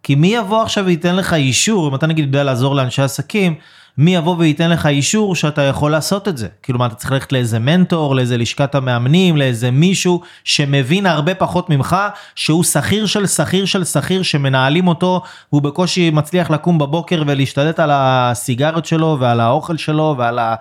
[0.04, 3.56] כי מי יבוא עכשיו וייתן לך אישור, אם אתה נגיד יודע לעזור לאנשי עסקים,
[4.02, 6.48] מי יבוא וייתן לך אישור שאתה יכול לעשות את זה?
[6.64, 11.70] כאילו מה, אתה צריך ללכת לאיזה מנטור, לאיזה לשכת המאמנים, לאיזה מישהו שמבין הרבה פחות
[11.70, 11.96] ממך,
[12.36, 17.90] שהוא שכיר של שכיר של שכיר שמנהלים אותו, הוא בקושי מצליח לקום בבוקר ולהשתלט על
[17.94, 20.56] הסיגריות שלו ועל האוכל שלו ועל ה...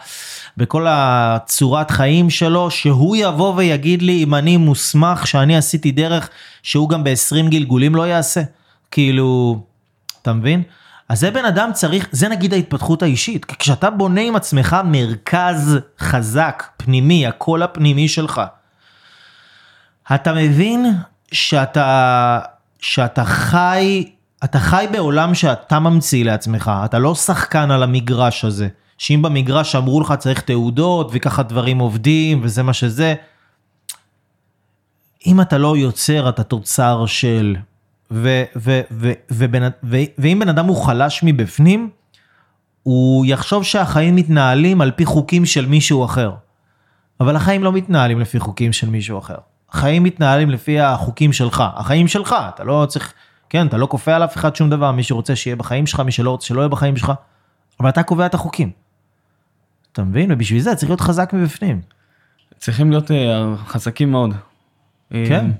[0.56, 6.28] בכל הצורת חיים שלו, שהוא יבוא ויגיד לי אם אני מוסמך שאני עשיתי דרך
[6.62, 8.42] שהוא גם ב-20 גלגולים לא יעשה.
[8.90, 9.58] כאילו,
[10.22, 10.62] אתה מבין?
[11.08, 13.44] אז זה בן אדם צריך, זה נגיד ההתפתחות האישית.
[13.44, 18.40] כשאתה בונה עם עצמך מרכז חזק, פנימי, הקול הפנימי שלך,
[20.14, 20.86] אתה מבין
[21.32, 22.40] שאתה,
[22.80, 24.10] שאתה חי,
[24.44, 28.68] אתה חי בעולם שאתה ממציא לעצמך, אתה לא שחקן על המגרש הזה.
[28.98, 33.14] שאם במגרש אמרו לך צריך תעודות וככה דברים עובדים וזה מה שזה,
[35.26, 37.56] אם אתה לא יוצר אתה תוצר של
[38.10, 41.90] ו, ו, ו, ובן, ו, ואם בן אדם הוא חלש מבפנים,
[42.82, 46.32] הוא יחשוב שהחיים מתנהלים על פי חוקים של מישהו אחר.
[47.20, 49.36] אבל החיים לא מתנהלים לפי חוקים של מישהו אחר.
[49.70, 53.12] החיים מתנהלים לפי החוקים שלך, החיים שלך, אתה לא צריך,
[53.50, 56.12] כן, אתה לא כופה על אף אחד שום דבר, מי שרוצה שיהיה בחיים שלך, מי
[56.12, 57.12] שלא רוצה שלא יהיה בחיים שלך,
[57.80, 58.70] אבל אתה קובע את החוקים.
[59.92, 60.32] אתה מבין?
[60.32, 61.80] ובשביל זה צריך להיות חזק מבפנים.
[62.56, 63.14] צריכים להיות אה,
[63.66, 64.34] חזקים מאוד.
[65.10, 65.50] כן.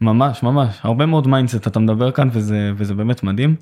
[0.00, 3.56] ממש ממש הרבה מאוד mindset אתה מדבר כאן וזה וזה באמת מדהים.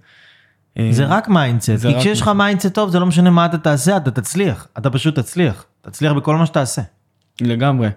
[0.90, 3.96] זה אה, רק mindset כי כשיש לך mindset טוב זה לא משנה מה אתה תעשה
[3.96, 6.82] אתה תצליח אתה פשוט תצליח תצליח בכל מה שתעשה.
[7.40, 7.88] לגמרי.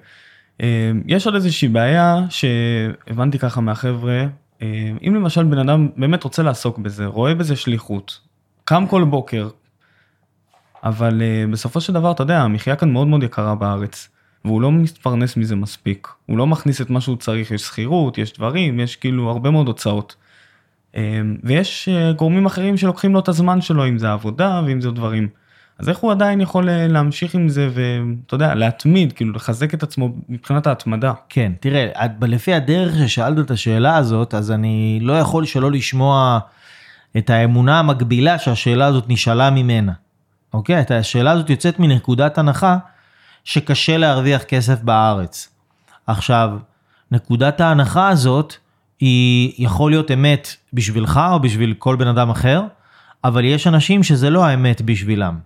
[0.61, 4.25] אה, יש עוד איזושהי בעיה שהבנתי ככה מהחבר'ה
[4.61, 8.19] אה, אם למשל בן אדם באמת רוצה לעסוק בזה רואה בזה שליחות
[8.65, 9.49] קם כל בוקר.
[10.83, 11.21] אבל
[11.51, 14.09] בסופו של דבר אתה יודע המחיה כאן מאוד מאוד יקרה בארץ.
[14.45, 18.33] והוא לא מתפרנס מזה מספיק, הוא לא מכניס את מה שהוא צריך, יש שכירות, יש
[18.33, 20.15] דברים, יש כאילו הרבה מאוד הוצאות.
[20.95, 24.91] אמ, ויש אה, גורמים אחרים שלוקחים לו את הזמן שלו, אם זה עבודה ואם זה
[24.91, 25.27] דברים.
[25.79, 29.83] אז איך הוא עדיין יכול אה, להמשיך עם זה ואתה יודע, להתמיד, כאילו לחזק את
[29.83, 31.13] עצמו מבחינת ההתמדה.
[31.29, 31.87] כן, תראה,
[32.21, 36.39] לפי הדרך ששאלת את השאלה הזאת, אז אני לא יכול שלא לשמוע
[37.17, 39.91] את האמונה המקבילה שהשאלה הזאת נשאלה ממנה.
[40.53, 40.83] אוקיי?
[40.89, 42.77] השאלה הזאת יוצאת מנקודת הנחה
[43.43, 45.49] שקשה להרוויח כסף בארץ.
[46.07, 46.51] עכשיו,
[47.11, 48.53] נקודת ההנחה הזאת
[48.99, 52.61] היא יכול להיות אמת בשבילך או בשביל כל בן אדם אחר,
[53.23, 55.39] אבל יש אנשים שזה לא האמת בשבילם.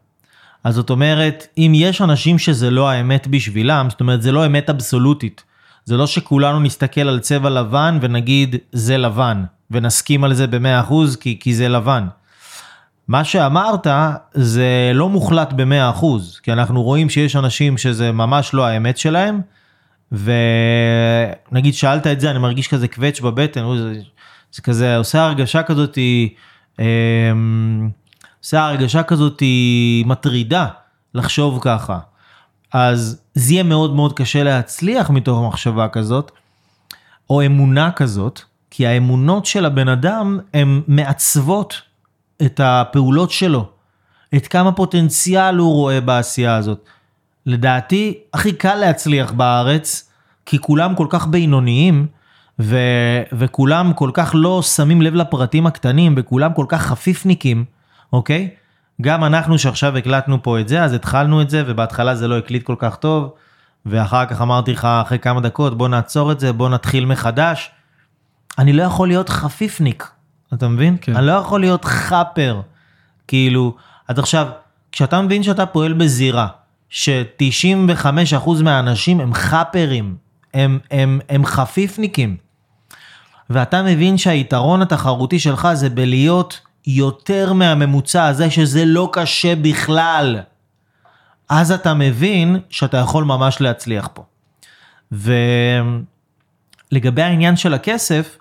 [0.63, 4.69] אז זאת אומרת, אם יש אנשים שזה לא האמת בשבילם, זאת אומרת, זה לא אמת
[4.69, 5.43] אבסולוטית.
[5.85, 11.37] זה לא שכולנו נסתכל על צבע לבן ונגיד זה לבן, ונסכים על זה ב-100% כי,
[11.39, 12.07] כי זה לבן.
[13.07, 13.87] מה שאמרת
[14.33, 16.05] זה לא מוחלט ב-100%,
[16.43, 19.41] כי אנחנו רואים שיש אנשים שזה ממש לא האמת שלהם,
[20.11, 23.93] ונגיד שאלת את זה, אני מרגיש כזה קווץ' בבטן, זה,
[24.51, 25.97] זה כזה עושה הרגשה כזאת,
[26.79, 26.85] אה,
[28.39, 29.43] עושה הרגשה כזאת
[30.05, 30.67] מטרידה
[31.13, 31.99] לחשוב ככה.
[32.73, 36.31] אז זה יהיה מאוד מאוד קשה להצליח מתוך מחשבה כזאת,
[37.29, 41.81] או אמונה כזאת, כי האמונות של הבן אדם הן מעצבות
[42.45, 43.69] את הפעולות שלו,
[44.35, 46.89] את כמה פוטנציאל הוא רואה בעשייה הזאת.
[47.45, 50.09] לדעתי, הכי קל להצליח בארץ,
[50.45, 52.07] כי כולם כל כך בינוניים,
[52.59, 52.77] ו,
[53.33, 57.65] וכולם כל כך לא שמים לב לפרטים הקטנים, וכולם כל כך חפיפניקים,
[58.13, 58.49] אוקיי?
[59.01, 62.63] גם אנחנו שעכשיו הקלטנו פה את זה, אז התחלנו את זה, ובהתחלה זה לא הקליט
[62.63, 63.33] כל כך טוב,
[63.85, 67.71] ואחר כך אמרתי לך אחרי כמה דקות, בוא נעצור את זה, בוא נתחיל מחדש.
[68.59, 70.07] אני לא יכול להיות חפיפניק,
[70.53, 70.97] אתה מבין?
[71.01, 71.15] כן.
[71.15, 72.61] אני לא יכול להיות חאפר.
[73.27, 73.75] כאילו,
[74.07, 74.47] אז עכשיו,
[74.91, 76.47] כשאתה מבין שאתה פועל בזירה,
[76.89, 80.15] ש-95% מהאנשים הם חאפרים,
[80.53, 82.37] הם, הם, הם חפיפניקים,
[83.49, 90.39] ואתה מבין שהיתרון התחרותי שלך זה בלהיות יותר מהממוצע הזה, שזה לא קשה בכלל.
[91.49, 94.23] אז אתה מבין שאתה יכול ממש להצליח פה.
[96.91, 98.37] ולגבי העניין של הכסף,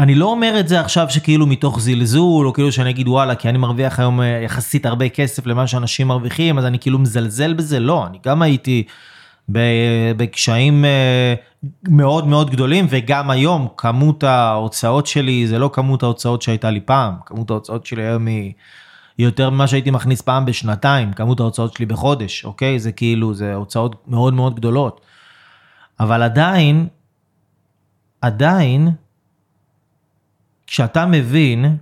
[0.00, 3.48] אני לא אומר את זה עכשיו שכאילו מתוך זלזול, או כאילו שאני אגיד וואלה, כי
[3.48, 7.80] אני מרוויח היום אה, יחסית הרבה כסף למה שאנשים מרוויחים, אז אני כאילו מזלזל בזה,
[7.80, 8.82] לא, אני גם הייתי
[9.52, 11.34] ב- בקשיים אה,
[11.88, 17.14] מאוד מאוד גדולים, וגם היום כמות ההוצאות שלי זה לא כמות ההוצאות שהייתה לי פעם,
[17.26, 18.52] כמות ההוצאות שלי היום היא
[19.18, 22.78] יותר ממה שהייתי מכניס פעם בשנתיים, כמות ההוצאות שלי בחודש, אוקיי?
[22.78, 25.00] זה כאילו, זה הוצאות מאוד מאוד גדולות.
[26.00, 26.86] אבל עדיין,
[28.20, 28.90] עדיין,
[30.70, 31.76] כשאתה מבין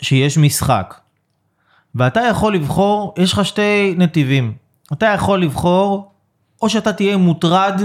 [0.00, 0.94] שיש משחק,
[1.94, 4.52] ואתה יכול לבחור, יש לך שתי נתיבים.
[4.92, 6.12] אתה יכול לבחור,
[6.62, 7.80] או שאתה תהיה מוטרד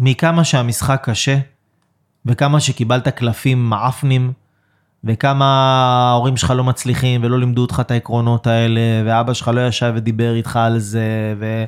[0.00, 1.38] מכמה שהמשחק קשה,
[2.26, 4.32] וכמה שקיבלת קלפים מעפנים,
[5.04, 5.46] וכמה
[6.10, 10.34] ההורים שלך לא מצליחים ולא לימדו אותך את העקרונות האלה, ואבא שלך לא ישב ודיבר
[10.34, 11.64] איתך על זה, ו...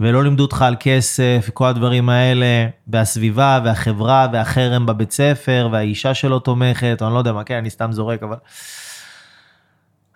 [0.00, 6.38] ולא לימדו אותך על כסף, וכל הדברים האלה, והסביבה, והחברה, והחרם בבית ספר, והאישה שלו
[6.38, 8.36] תומכת, או אני לא יודע מה, כן, אני סתם זורק, אבל...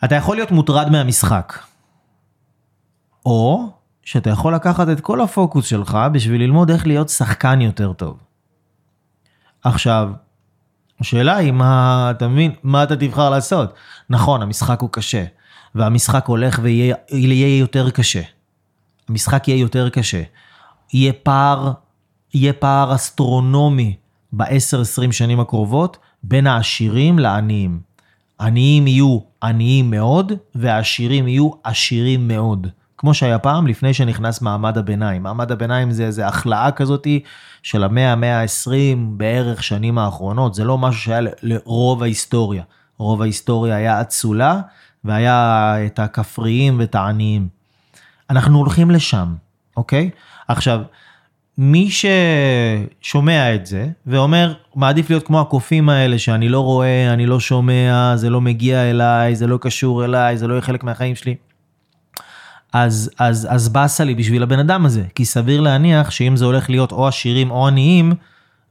[0.04, 1.58] אתה יכול להיות מוטרד מהמשחק.
[3.26, 3.70] או
[4.04, 8.18] שאתה יכול לקחת את כל הפוקוס שלך בשביל ללמוד איך להיות שחקן יותר טוב.
[9.64, 10.10] עכשיו,
[11.00, 13.74] השאלה היא מה, אתה מבין, מה אתה תבחר לעשות.
[14.10, 15.24] נכון, המשחק הוא קשה,
[15.74, 18.22] והמשחק הולך ויהיה יותר קשה.
[19.08, 20.22] המשחק יהיה יותר קשה.
[20.92, 21.72] יהיה פער,
[22.34, 23.96] יהיה פער אסטרונומי
[24.32, 27.80] ב-10-20 שנים הקרובות בין העשירים לעניים.
[28.40, 32.66] עניים יהיו עניים מאוד, והעשירים יהיו עשירים מאוד.
[32.98, 35.22] כמו שהיה פעם, לפני שנכנס מעמד הביניים.
[35.22, 37.20] מעמד הביניים זה איזה החלאה כזאתי
[37.62, 40.54] של המאה, המאה ה-20 בערך שנים האחרונות.
[40.54, 42.62] זה לא משהו שהיה לרוב ההיסטוריה.
[42.98, 44.60] רוב ההיסטוריה היה אצולה,
[45.04, 47.48] והיה את הכפריים ואת העניים.
[48.30, 49.34] אנחנו הולכים לשם,
[49.76, 50.10] אוקיי?
[50.48, 50.80] עכשיו,
[51.58, 57.40] מי ששומע את זה ואומר, מעדיף להיות כמו הקופים האלה שאני לא רואה, אני לא
[57.40, 61.34] שומע, זה לא מגיע אליי, זה לא קשור אליי, זה לא יהיה חלק מהחיים שלי.
[62.72, 66.70] אז, אז, אז באסה לי בשביל הבן אדם הזה, כי סביר להניח שאם זה הולך
[66.70, 68.12] להיות או עשירים או עניים,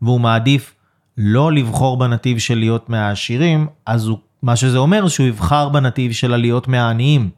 [0.01, 0.75] והוא מעדיף
[1.17, 6.35] לא לבחור בנתיב של להיות מהעשירים, אז הוא, מה שזה אומר שהוא יבחר בנתיב של
[6.35, 7.29] להיות מהעניים,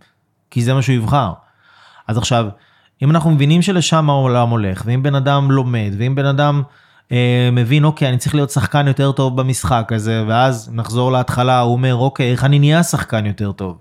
[0.52, 1.34] כי זה מה שהוא יבחר.
[2.10, 2.48] אז עכשיו,
[3.02, 6.62] אם אנחנו מבינים שלשם העולם הולך, ואם בן אדם לומד, ואם בן אדם
[7.12, 11.74] אה, מבין, אוקיי, אני צריך להיות שחקן יותר טוב במשחק הזה, ואז נחזור להתחלה, הוא
[11.74, 13.78] אומר, אוקיי, איך אני נהיה שחקן יותר טוב?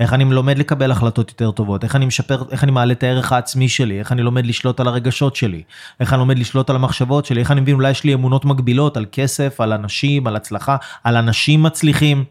[0.00, 3.32] איך אני לומד לקבל החלטות יותר טובות, איך אני משפר, איך אני מעלה את הערך
[3.32, 5.62] העצמי שלי, איך אני לומד לשלוט על הרגשות שלי,
[6.00, 8.96] איך אני לומד לשלוט על המחשבות שלי, איך אני מבין, אולי יש לי אמונות מגבילות
[8.96, 12.24] על כסף, על אנשים, על הצלחה, על אנשים מצליחים,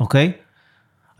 [0.00, 0.32] אוקיי?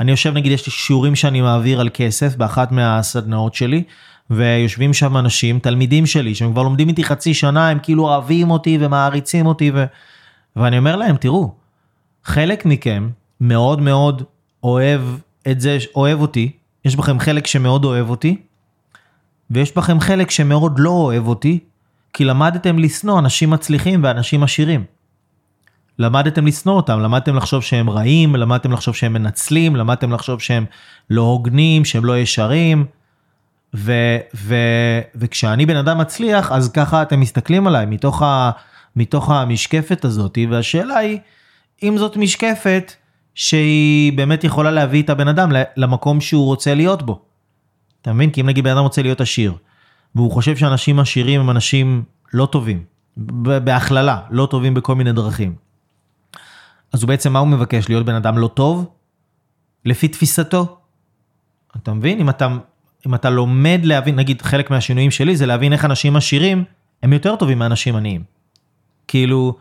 [0.01, 3.83] אני יושב, נגיד, יש לי שיעורים שאני מעביר על כסף באחת מהסדנאות שלי,
[4.31, 8.79] ויושבים שם אנשים, תלמידים שלי, שהם כבר לומדים איתי חצי שנה, הם כאילו אוהבים אותי
[8.81, 9.85] ומעריצים אותי, ו...
[10.57, 11.55] ואני אומר להם, תראו,
[12.25, 14.23] חלק מכם מאוד מאוד
[14.63, 15.01] אוהב
[15.51, 16.51] את זה, אוהב אותי,
[16.85, 18.37] יש בכם חלק שמאוד אוהב אותי,
[19.51, 21.59] ויש בכם חלק שמאוד לא אוהב אותי,
[22.13, 24.85] כי למדתם לשנוא אנשים מצליחים ואנשים עשירים.
[25.99, 30.65] למדתם לשנוא אותם, למדתם לחשוב שהם רעים, למדתם לחשוב שהם מנצלים, למדתם לחשוב שהם
[31.11, 32.87] לא הוגנים, שהם לא ישרים.
[33.75, 33.93] ו,
[34.35, 34.55] ו,
[35.15, 38.51] וכשאני בן אדם מצליח, אז ככה אתם מסתכלים עליי, מתוך, ה,
[38.97, 41.19] מתוך המשקפת הזאת, והשאלה היא,
[41.83, 42.93] אם זאת משקפת
[43.35, 47.21] שהיא באמת יכולה להביא את הבן אדם למקום שהוא רוצה להיות בו.
[48.03, 48.31] אתה מבין?
[48.31, 49.55] כי אם נגיד בן אדם רוצה להיות עשיר,
[50.15, 52.85] והוא חושב שאנשים עשירים הם אנשים לא טובים,
[53.17, 55.55] בהכללה, לא טובים בכל מיני דרכים.
[56.93, 57.89] אז הוא בעצם, מה הוא מבקש?
[57.89, 58.91] להיות בן אדם לא טוב?
[59.85, 60.79] לפי תפיסתו.
[61.77, 62.21] אתה מבין?
[62.21, 62.49] אם אתה,
[63.07, 66.65] אם אתה לומד להבין, נגיד חלק מהשינויים שלי זה להבין איך אנשים עשירים
[67.03, 68.23] הם יותר טובים מאנשים עניים.
[69.09, 69.57] כאילו,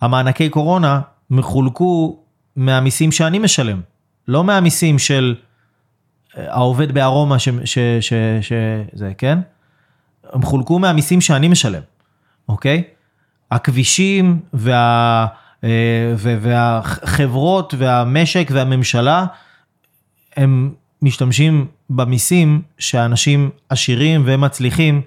[0.00, 2.18] המענקי קורונה מחולקו
[2.56, 3.80] מהמיסים שאני משלם.
[4.28, 5.34] לא מהמיסים של
[6.36, 7.48] אה, העובד בארומה ש...
[7.64, 7.78] ש...
[8.00, 8.12] ש...
[8.40, 8.52] ש...
[8.92, 9.38] זה, כן?
[10.32, 11.82] הם חולקו מהמיסים שאני משלם,
[12.48, 12.82] אוקיי?
[13.50, 15.26] הכבישים וה...
[15.64, 19.26] אה, והחברות והמשק והממשלה,
[20.36, 25.02] הם משתמשים במיסים שאנשים עשירים ומצליחים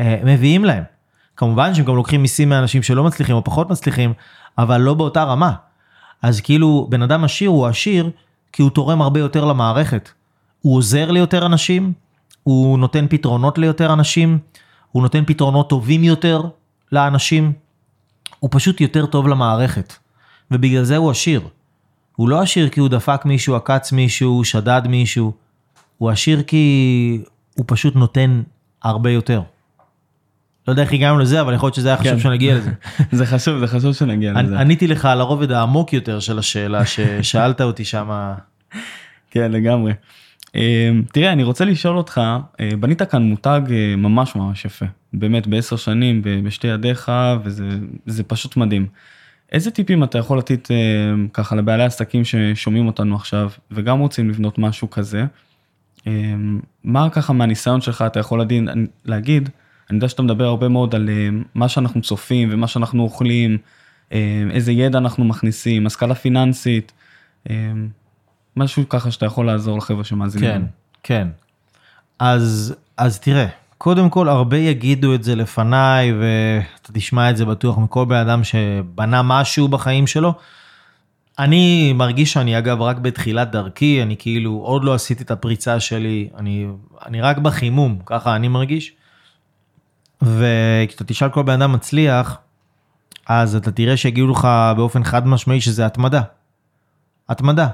[0.00, 0.82] אה, מביאים להם.
[1.36, 4.12] כמובן שהם גם לוקחים מיסים מאנשים שלא מצליחים או פחות מצליחים,
[4.58, 5.52] אבל לא באותה רמה.
[6.22, 8.10] אז כאילו בן אדם עשיר הוא עשיר
[8.52, 10.08] כי הוא תורם הרבה יותר למערכת.
[10.60, 11.92] הוא עוזר ליותר אנשים,
[12.42, 14.38] הוא נותן פתרונות ליותר אנשים,
[14.92, 16.42] הוא נותן פתרונות טובים יותר
[16.92, 17.52] לאנשים,
[18.40, 19.94] הוא פשוט יותר טוב למערכת.
[20.50, 21.40] ובגלל זה הוא עשיר.
[22.16, 25.32] הוא לא עשיר כי הוא דפק מישהו, עקץ מישהו, שדד מישהו.
[25.98, 27.22] הוא עשיר כי
[27.54, 28.42] הוא פשוט נותן
[28.82, 29.42] הרבה יותר.
[30.68, 32.20] לא יודע איך הגענו לזה, אבל יכול להיות שזה היה חשוב כן.
[32.20, 32.70] שנגיע לזה.
[33.18, 34.60] זה חשוב, זה חשוב שנגיע לזה.
[34.60, 38.32] עניתי לך על הרובד העמוק יותר של השאלה ששאלת אותי שם.
[39.30, 39.92] כן, לגמרי.
[40.56, 42.20] אה, תראה, אני רוצה לשאול אותך,
[42.60, 44.86] אה, בנית כאן מותג אה, ממש ממש יפה.
[45.12, 47.12] באמת, בעשר שנים, בשתי ידיך,
[47.44, 47.68] וזה
[48.06, 48.86] זה פשוט מדהים.
[49.52, 50.68] איזה טיפים אתה יכול לתת
[51.32, 55.24] ככה לבעלי עסקים ששומעים אותנו עכשיו, וגם רוצים לבנות משהו כזה?
[56.84, 58.62] מה ככה מהניסיון שלך אתה יכול להגיד,
[59.04, 59.48] להגיד,
[59.90, 61.08] אני יודע שאתה מדבר הרבה מאוד על
[61.54, 63.58] מה שאנחנו צופים ומה שאנחנו אוכלים,
[64.50, 66.92] איזה ידע אנחנו מכניסים, השכלה פיננסית,
[68.56, 70.50] משהו ככה שאתה יכול לעזור לחבר'ה שמאזינים.
[70.50, 70.62] כן.
[71.02, 71.28] כן.
[72.18, 73.46] אז, אז תראה,
[73.78, 78.44] קודם כל הרבה יגידו את זה לפניי, ואתה תשמע את זה בטוח מכל בן אדם
[78.44, 80.34] שבנה משהו בחיים שלו.
[81.38, 86.28] אני מרגיש שאני אגב רק בתחילת דרכי, אני כאילו עוד לא עשיתי את הפריצה שלי,
[86.36, 86.66] אני,
[87.06, 88.92] אני רק בחימום, ככה אני מרגיש.
[90.22, 92.38] וכשאתה תשאל כל בן אדם מצליח,
[93.26, 96.22] אז אתה תראה שיגידו לך באופן חד משמעי שזה התמדה.
[97.28, 97.68] התמדה.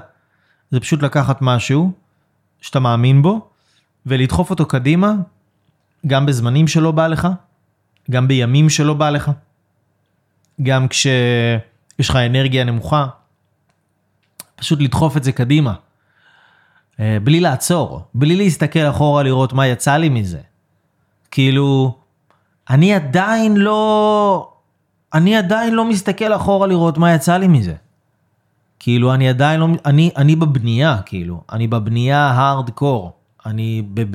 [0.71, 1.91] זה פשוט לקחת משהו
[2.61, 3.49] שאתה מאמין בו
[4.05, 5.13] ולדחוף אותו קדימה,
[6.07, 7.27] גם בזמנים שלא בא לך,
[8.11, 9.31] גם בימים שלא בא לך,
[10.61, 13.07] גם כשיש לך אנרגיה נמוכה,
[14.55, 15.73] פשוט לדחוף את זה קדימה.
[16.99, 20.39] אה, בלי לעצור, בלי להסתכל אחורה לראות מה יצא לי מזה.
[21.31, 21.97] כאילו,
[22.69, 24.51] אני עדיין לא,
[25.13, 27.75] אני עדיין לא מסתכל אחורה לראות מה יצא לי מזה.
[28.79, 33.13] כאילו אני עדיין לא, אני, אני בבנייה, כאילו, אני בבנייה הארדקור,
[33.45, 34.07] אני, בב...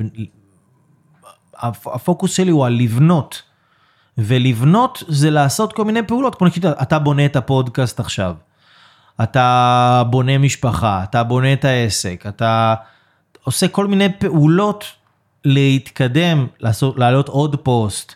[1.57, 3.41] הפ- הפוקוס שלי הוא על לבנות,
[4.17, 8.35] ולבנות זה לעשות כל מיני פעולות, כמו נגיד, אתה בונה את הפודקאסט עכשיו,
[9.23, 12.75] אתה בונה משפחה, אתה בונה את העסק, אתה
[13.43, 14.85] עושה כל מיני פעולות
[15.45, 18.13] להתקדם, לעשות, להעלות עוד פוסט,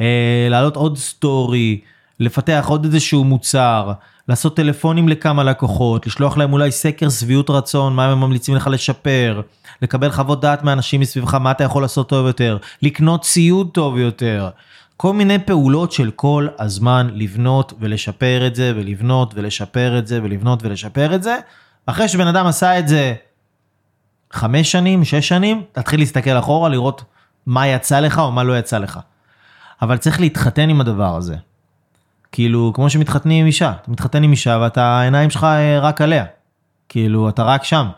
[0.00, 1.80] אה, להעלות עוד סטורי,
[2.20, 3.92] לפתח עוד איזשהו מוצר,
[4.28, 9.40] לעשות טלפונים לכמה לקוחות, לשלוח להם אולי סקר שביעות רצון, מה הם ממליצים לך לשפר,
[9.82, 14.50] לקבל חוות דעת מאנשים מסביבך, מה אתה יכול לעשות טוב יותר, לקנות ציוד טוב יותר.
[14.96, 20.62] כל מיני פעולות של כל הזמן לבנות ולשפר את זה, ולבנות ולשפר את זה, ולבנות
[20.62, 21.36] ולשפר את זה.
[21.86, 23.14] אחרי שבן אדם עשה את זה
[24.32, 27.04] חמש שנים, שש שנים, תתחיל להסתכל אחורה, לראות
[27.46, 29.00] מה יצא לך או מה לא יצא לך.
[29.82, 31.36] אבל צריך להתחתן עם הדבר הזה.
[32.32, 36.24] כאילו, כמו שמתחתנים עם אישה, אתה מתחתן עם אישה ואתה, העיניים שלך אה, רק עליה.
[36.88, 37.88] כאילו, אתה רק שם.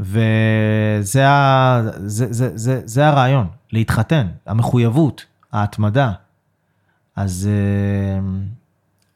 [0.00, 1.80] וזה ה...
[1.96, 6.12] זה, זה, זה, זה הרעיון, להתחתן, המחויבות, ההתמדה.
[7.16, 8.20] אז, אה,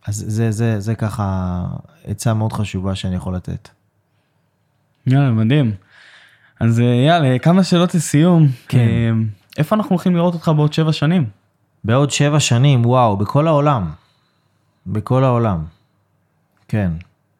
[0.07, 1.65] אז זה, זה, זה ככה
[2.05, 3.69] עצה מאוד חשובה שאני יכול לתת.
[5.07, 5.73] יאללה, מדהים.
[6.61, 8.47] אז אה, יאללה, כמה שאלות לסיום.
[8.69, 9.17] כן.
[9.59, 11.27] איפה אנחנו הולכים לראות אותך בעוד שבע שנים?
[11.85, 13.91] בעוד שבע שנים, וואו, בכל העולם.
[14.87, 15.65] בכל העולם.
[16.69, 16.91] כן.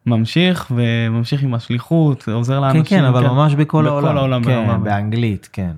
[0.05, 2.83] ממשיך וממשיך עם השליחות, עוזר כן, לאנשים.
[2.83, 4.07] כן, אבל ממש בכל העולם.
[4.07, 4.73] בכל העולם ברמה.
[4.73, 5.71] כן, באנגלית, כן,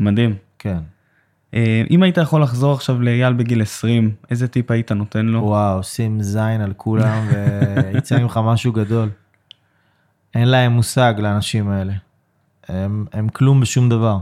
[0.00, 0.34] מדהים.
[0.58, 0.78] כן.
[1.54, 5.40] אה, אם היית יכול לחזור עכשיו לאייל בגיל 20, איזה טיפ היית נותן לו?
[5.40, 7.28] וואו, שים זין על כולם
[7.92, 9.08] ויצא ממך משהו גדול.
[10.34, 11.92] אין להם מושג לאנשים האלה.
[12.68, 14.18] הם, הם כלום בשום דבר.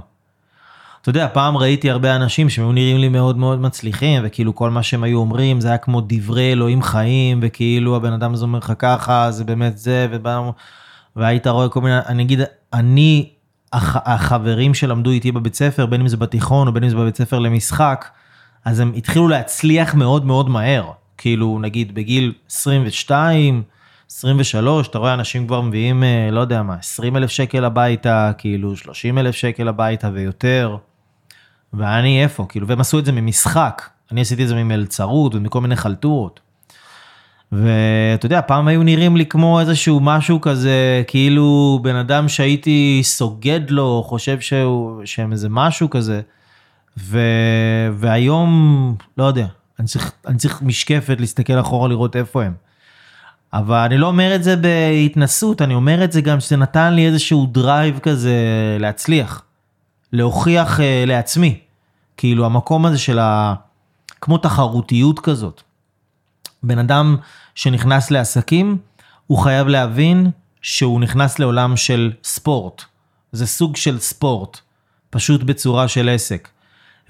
[1.03, 4.70] אתה יודע, פעם ראיתי הרבה אנשים שהם היו נראים לי מאוד מאוד מצליחים, וכאילו כל
[4.70, 8.59] מה שהם היו אומרים זה היה כמו דברי אלוהים חיים, וכאילו הבן אדם הזה אומר
[8.59, 10.40] לך ככה, זה באמת זה, ובא...
[11.16, 12.40] והיית רואה כל מיני, אני אגיד,
[12.72, 13.28] אני,
[13.72, 17.16] הח, החברים שלמדו איתי בבית ספר, בין אם זה בתיכון או בין אם זה בבית
[17.16, 18.09] ספר למשחק,
[18.64, 20.90] אז הם התחילו להצליח מאוד מאוד מהר.
[21.18, 23.62] כאילו, נגיד בגיל 22,
[24.11, 28.76] 23, אתה רואה אנשים כבר מביאים, אה, לא יודע מה, 20 אלף שקל הביתה, כאילו
[28.76, 30.76] 30 אלף שקל הביתה ויותר.
[31.74, 32.46] ואני איפה?
[32.48, 33.82] כאילו, והם עשו את זה ממשחק.
[34.12, 36.40] אני עשיתי את זה ממלצרות ומכל מיני חלטורות.
[37.52, 43.70] ואתה יודע, פעם היו נראים לי כמו איזשהו משהו כזה, כאילו בן אדם שהייתי סוגד
[43.70, 46.20] לו, חושב שהוא, שהם איזה משהו כזה.
[46.98, 47.20] ו...
[47.92, 49.46] והיום, לא יודע,
[49.78, 52.52] אני צריך, אני צריך משקפת להסתכל אחורה לראות איפה הם.
[53.52, 57.06] אבל אני לא אומר את זה בהתנשאות, אני אומר את זה גם שזה נתן לי
[57.06, 58.36] איזשהו drive כזה
[58.80, 59.42] להצליח,
[60.12, 61.60] להוכיח אה, לעצמי.
[62.16, 63.54] כאילו המקום הזה של ה...
[64.20, 65.62] כמו תחרותיות כזאת.
[66.62, 67.16] בן אדם
[67.54, 68.78] שנכנס לעסקים,
[69.26, 70.30] הוא חייב להבין
[70.62, 72.82] שהוא נכנס לעולם של ספורט.
[73.32, 74.60] זה סוג של ספורט,
[75.10, 76.48] פשוט בצורה של עסק.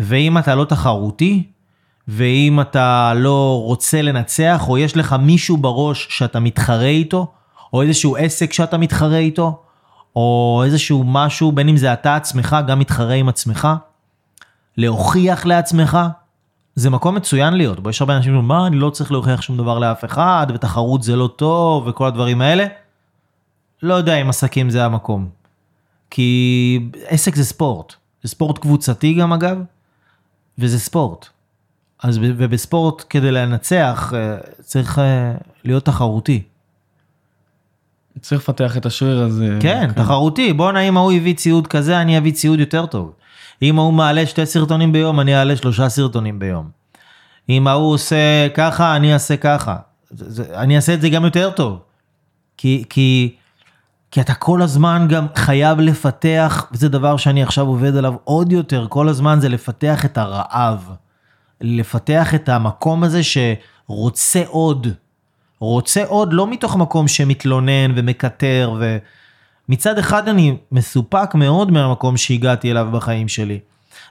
[0.00, 1.42] ואם אתה לא תחרותי,
[2.08, 7.32] ואם אתה לא רוצה לנצח, או יש לך מישהו בראש שאתה מתחרה איתו,
[7.72, 9.62] או איזשהו עסק שאתה מתחרה איתו,
[10.16, 13.68] או איזשהו משהו, בין אם זה אתה עצמך, גם מתחרה עם עצמך,
[14.76, 15.98] להוכיח לעצמך,
[16.74, 17.90] זה מקום מצוין להיות בו.
[17.90, 21.16] יש הרבה אנשים שאומרים, מה, אני לא צריך להוכיח שום דבר לאף אחד, ותחרות זה
[21.16, 22.66] לא טוב, וכל הדברים האלה.
[23.82, 25.28] לא יודע אם עסקים זה המקום.
[26.10, 27.94] כי עסק זה ספורט.
[28.22, 29.58] זה ספורט קבוצתי גם אגב,
[30.58, 31.28] וזה ספורט.
[32.02, 35.32] אז ובספורט כדי לנצח אה, צריך אה,
[35.64, 36.42] להיות תחרותי.
[38.22, 39.56] צריך לפתח את השריר הזה.
[39.60, 40.02] כן, כן.
[40.02, 40.52] תחרותי.
[40.52, 43.12] בואנה, אם ההוא הביא ציוד כזה, אני אביא ציוד יותר טוב.
[43.62, 46.70] אם ההוא מעלה שתי סרטונים ביום, אני אעלה שלושה סרטונים ביום.
[47.48, 49.76] אם ההוא עושה ככה, אני אעשה ככה.
[50.54, 51.78] אני אעשה את זה גם יותר טוב.
[52.56, 53.34] כי, כי,
[54.10, 58.86] כי אתה כל הזמן גם חייב לפתח, וזה דבר שאני עכשיו עובד עליו עוד יותר,
[58.88, 60.90] כל הזמן זה לפתח את הרעב.
[61.60, 64.86] לפתח את המקום הזה שרוצה עוד.
[65.62, 68.98] רוצה עוד לא מתוך מקום שמתלונן ומקטר ו...
[69.68, 73.58] מצד אחד אני מסופק מאוד מהמקום שהגעתי אליו בחיים שלי.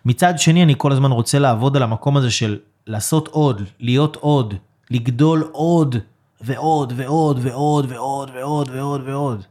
[0.05, 4.53] מצד שני אני כל הזמן רוצה לעבוד על המקום הזה של לעשות עוד, להיות עוד,
[4.91, 5.95] לגדול עוד
[6.41, 9.43] ועוד ועוד ועוד ועוד ועוד ועוד ועוד.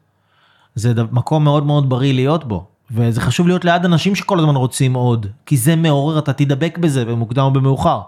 [0.74, 2.66] זה מקום מאוד מאוד בריא להיות בו.
[2.90, 7.04] וזה חשוב להיות ליד אנשים שכל הזמן רוצים עוד, כי זה מעורר, אתה תדבק בזה
[7.04, 8.00] במוקדם או במאוחר.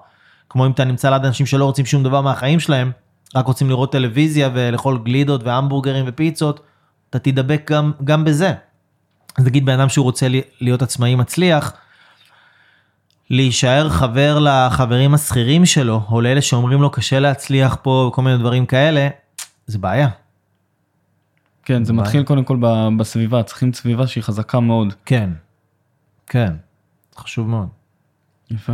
[0.49, 2.91] כמו אם אתה נמצא ליד אנשים שלא רוצים שום דבר מהחיים שלהם,
[3.35, 6.61] רק רוצים לראות טלוויזיה ולאכול גלידות והמבורגרים ופיצות,
[7.11, 8.53] אתה תדבק גם, גם בזה.
[9.39, 10.27] אז נגיד בן אדם שהוא רוצה
[10.61, 11.73] להיות עצמאי מצליח,
[13.31, 18.67] להישאר חבר לחברים השכירים שלו, או לאלה שאומרים לו קשה להצליח פה וכל מיני דברים
[18.67, 19.09] כאלה,
[19.67, 20.09] זה בעיה.
[21.65, 22.59] כן, זה מתחיל קודם כל
[22.99, 24.95] בסביבה, צריכים סביבה שהיא חזקה מאוד.
[25.05, 25.31] כן,
[26.27, 26.53] כן,
[27.17, 27.69] חשוב מאוד.
[28.51, 28.73] יפה.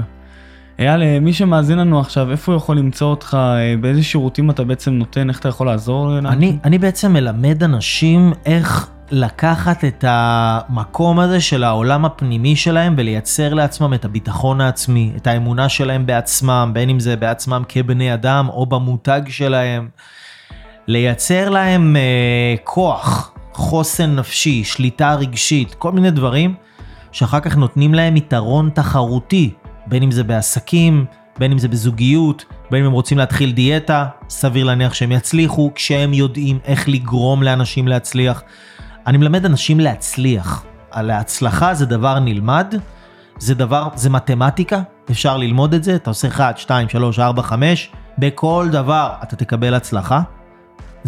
[0.79, 4.65] אייל, אה, מי שמאזין לנו עכשיו, איפה הוא יכול למצוא אותך, אה, באיזה שירותים אתה
[4.65, 6.19] בעצם נותן, איך אתה יכול לעזור?
[6.19, 13.55] אני, אני בעצם מלמד אנשים איך לקחת את המקום הזה של העולם הפנימי שלהם ולייצר
[13.55, 18.67] לעצמם את הביטחון העצמי, את האמונה שלהם בעצמם, בין אם זה בעצמם כבני אדם או
[18.67, 19.89] במותג שלהם.
[20.87, 26.55] לייצר להם אה, כוח, חוסן נפשי, שליטה רגשית, כל מיני דברים
[27.13, 29.51] שאחר כך נותנים להם יתרון תחרותי,
[29.89, 31.05] בין אם זה בעסקים,
[31.39, 36.15] בין אם זה בזוגיות, בין אם הם רוצים להתחיל דיאטה, סביר להניח שהם יצליחו כשהם
[36.15, 38.43] יודעים איך לגרום לאנשים להצליח.
[39.07, 40.65] אני מלמד אנשים להצליח.
[40.91, 42.75] על ההצלחה זה דבר נלמד,
[43.39, 44.81] זה דבר, זה מתמטיקה,
[45.11, 49.75] אפשר ללמוד את זה, אתה עושה 1, 2, 3, 4, 5, בכל דבר אתה תקבל
[49.75, 50.21] הצלחה.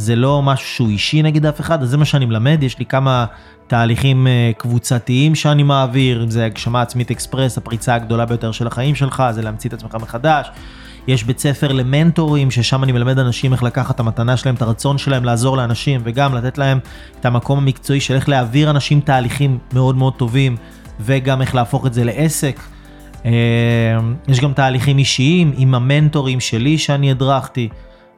[0.01, 2.84] זה לא משהו שהוא אישי נגד אף אחד, אז זה מה שאני מלמד, יש לי
[2.84, 3.26] כמה
[3.66, 8.94] תהליכים אה, קבוצתיים שאני מעביר, אם זה הגשמה עצמית אקספרס, הפריצה הגדולה ביותר של החיים
[8.94, 10.51] שלך, זה להמציא את עצמך מחדש.
[11.07, 14.98] יש בית ספר למנטורים, ששם אני מלמד אנשים איך לקחת את המתנה שלהם, את הרצון
[14.98, 16.78] שלהם לעזור לאנשים, וגם לתת להם
[17.20, 20.57] את המקום המקצועי של איך להעביר אנשים תהליכים מאוד מאוד טובים,
[21.01, 22.61] וגם איך להפוך את זה לעסק.
[23.24, 23.30] אה,
[24.28, 27.68] יש גם תהליכים אישיים עם המנטורים שלי שאני הדרכתי.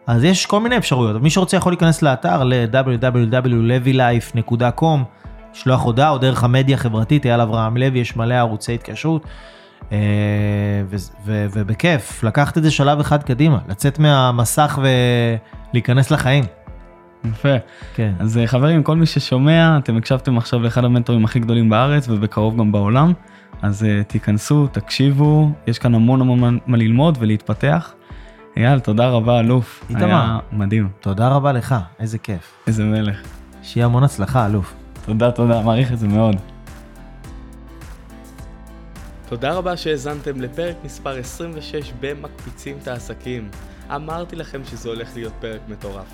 [0.06, 4.84] אז יש כל מיני אפשרויות, מי שרוצה יכול להיכנס לאתר ל-www.levylife.com,
[5.54, 9.26] לשלוח הודעה או דרך המדיה החברתית, אייל אברהם לוי, יש מלא ערוצי התקשרות.
[9.92, 9.98] אה,
[11.26, 14.78] ובכיף, לקחת את זה שלב אחד קדימה, לצאת מהמסך
[15.72, 16.44] ולהיכנס לחיים.
[17.24, 17.56] יפה.
[17.94, 18.12] כן.
[18.18, 22.58] אז אה, חברים, כל מי ששומע, אתם הקשבתם עכשיו לאחד המנטורים הכי גדולים בארץ ובקרוב
[22.58, 23.12] גם בעולם,
[23.62, 27.94] אז uh, תיכנסו, תקשיבו, יש כאן המון המון מה ללמוד ולהתפתח.
[28.56, 29.84] אייל, תודה רבה, אלוף.
[29.90, 30.04] איתמר.
[30.04, 30.88] היה מדהים.
[31.00, 32.52] תודה רבה לך, איזה כיף.
[32.66, 33.22] איזה מלך.
[33.62, 34.74] שיהיה המון הצלחה, אלוף.
[35.06, 36.36] תודה, תודה, מעריך את זה מאוד.
[39.28, 43.48] תודה רבה שהאזנתם לפרק מספר 26 במקפיצים את העסקים.
[43.94, 46.06] אמרתי לכם שזה הולך להיות פרק מטורף.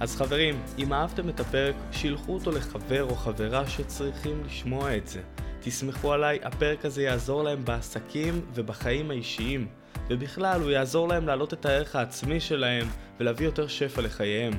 [0.00, 5.20] אז חברים, אם אהבתם את הפרק, שילחו אותו לחבר או חברה שצריכים לשמוע את זה.
[5.60, 9.79] תסמכו עליי, הפרק הזה יעזור להם בעסקים ובחיים האישיים.
[10.10, 12.86] ובכלל הוא יעזור להם להעלות את הערך העצמי שלהם
[13.20, 14.52] ולהביא יותר שפע לחייהם.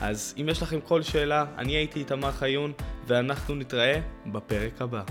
[0.00, 2.72] אז אם יש לכם כל שאלה, אני הייתי איתמר חיון,
[3.06, 5.02] ואנחנו נתראה בפרק הבא.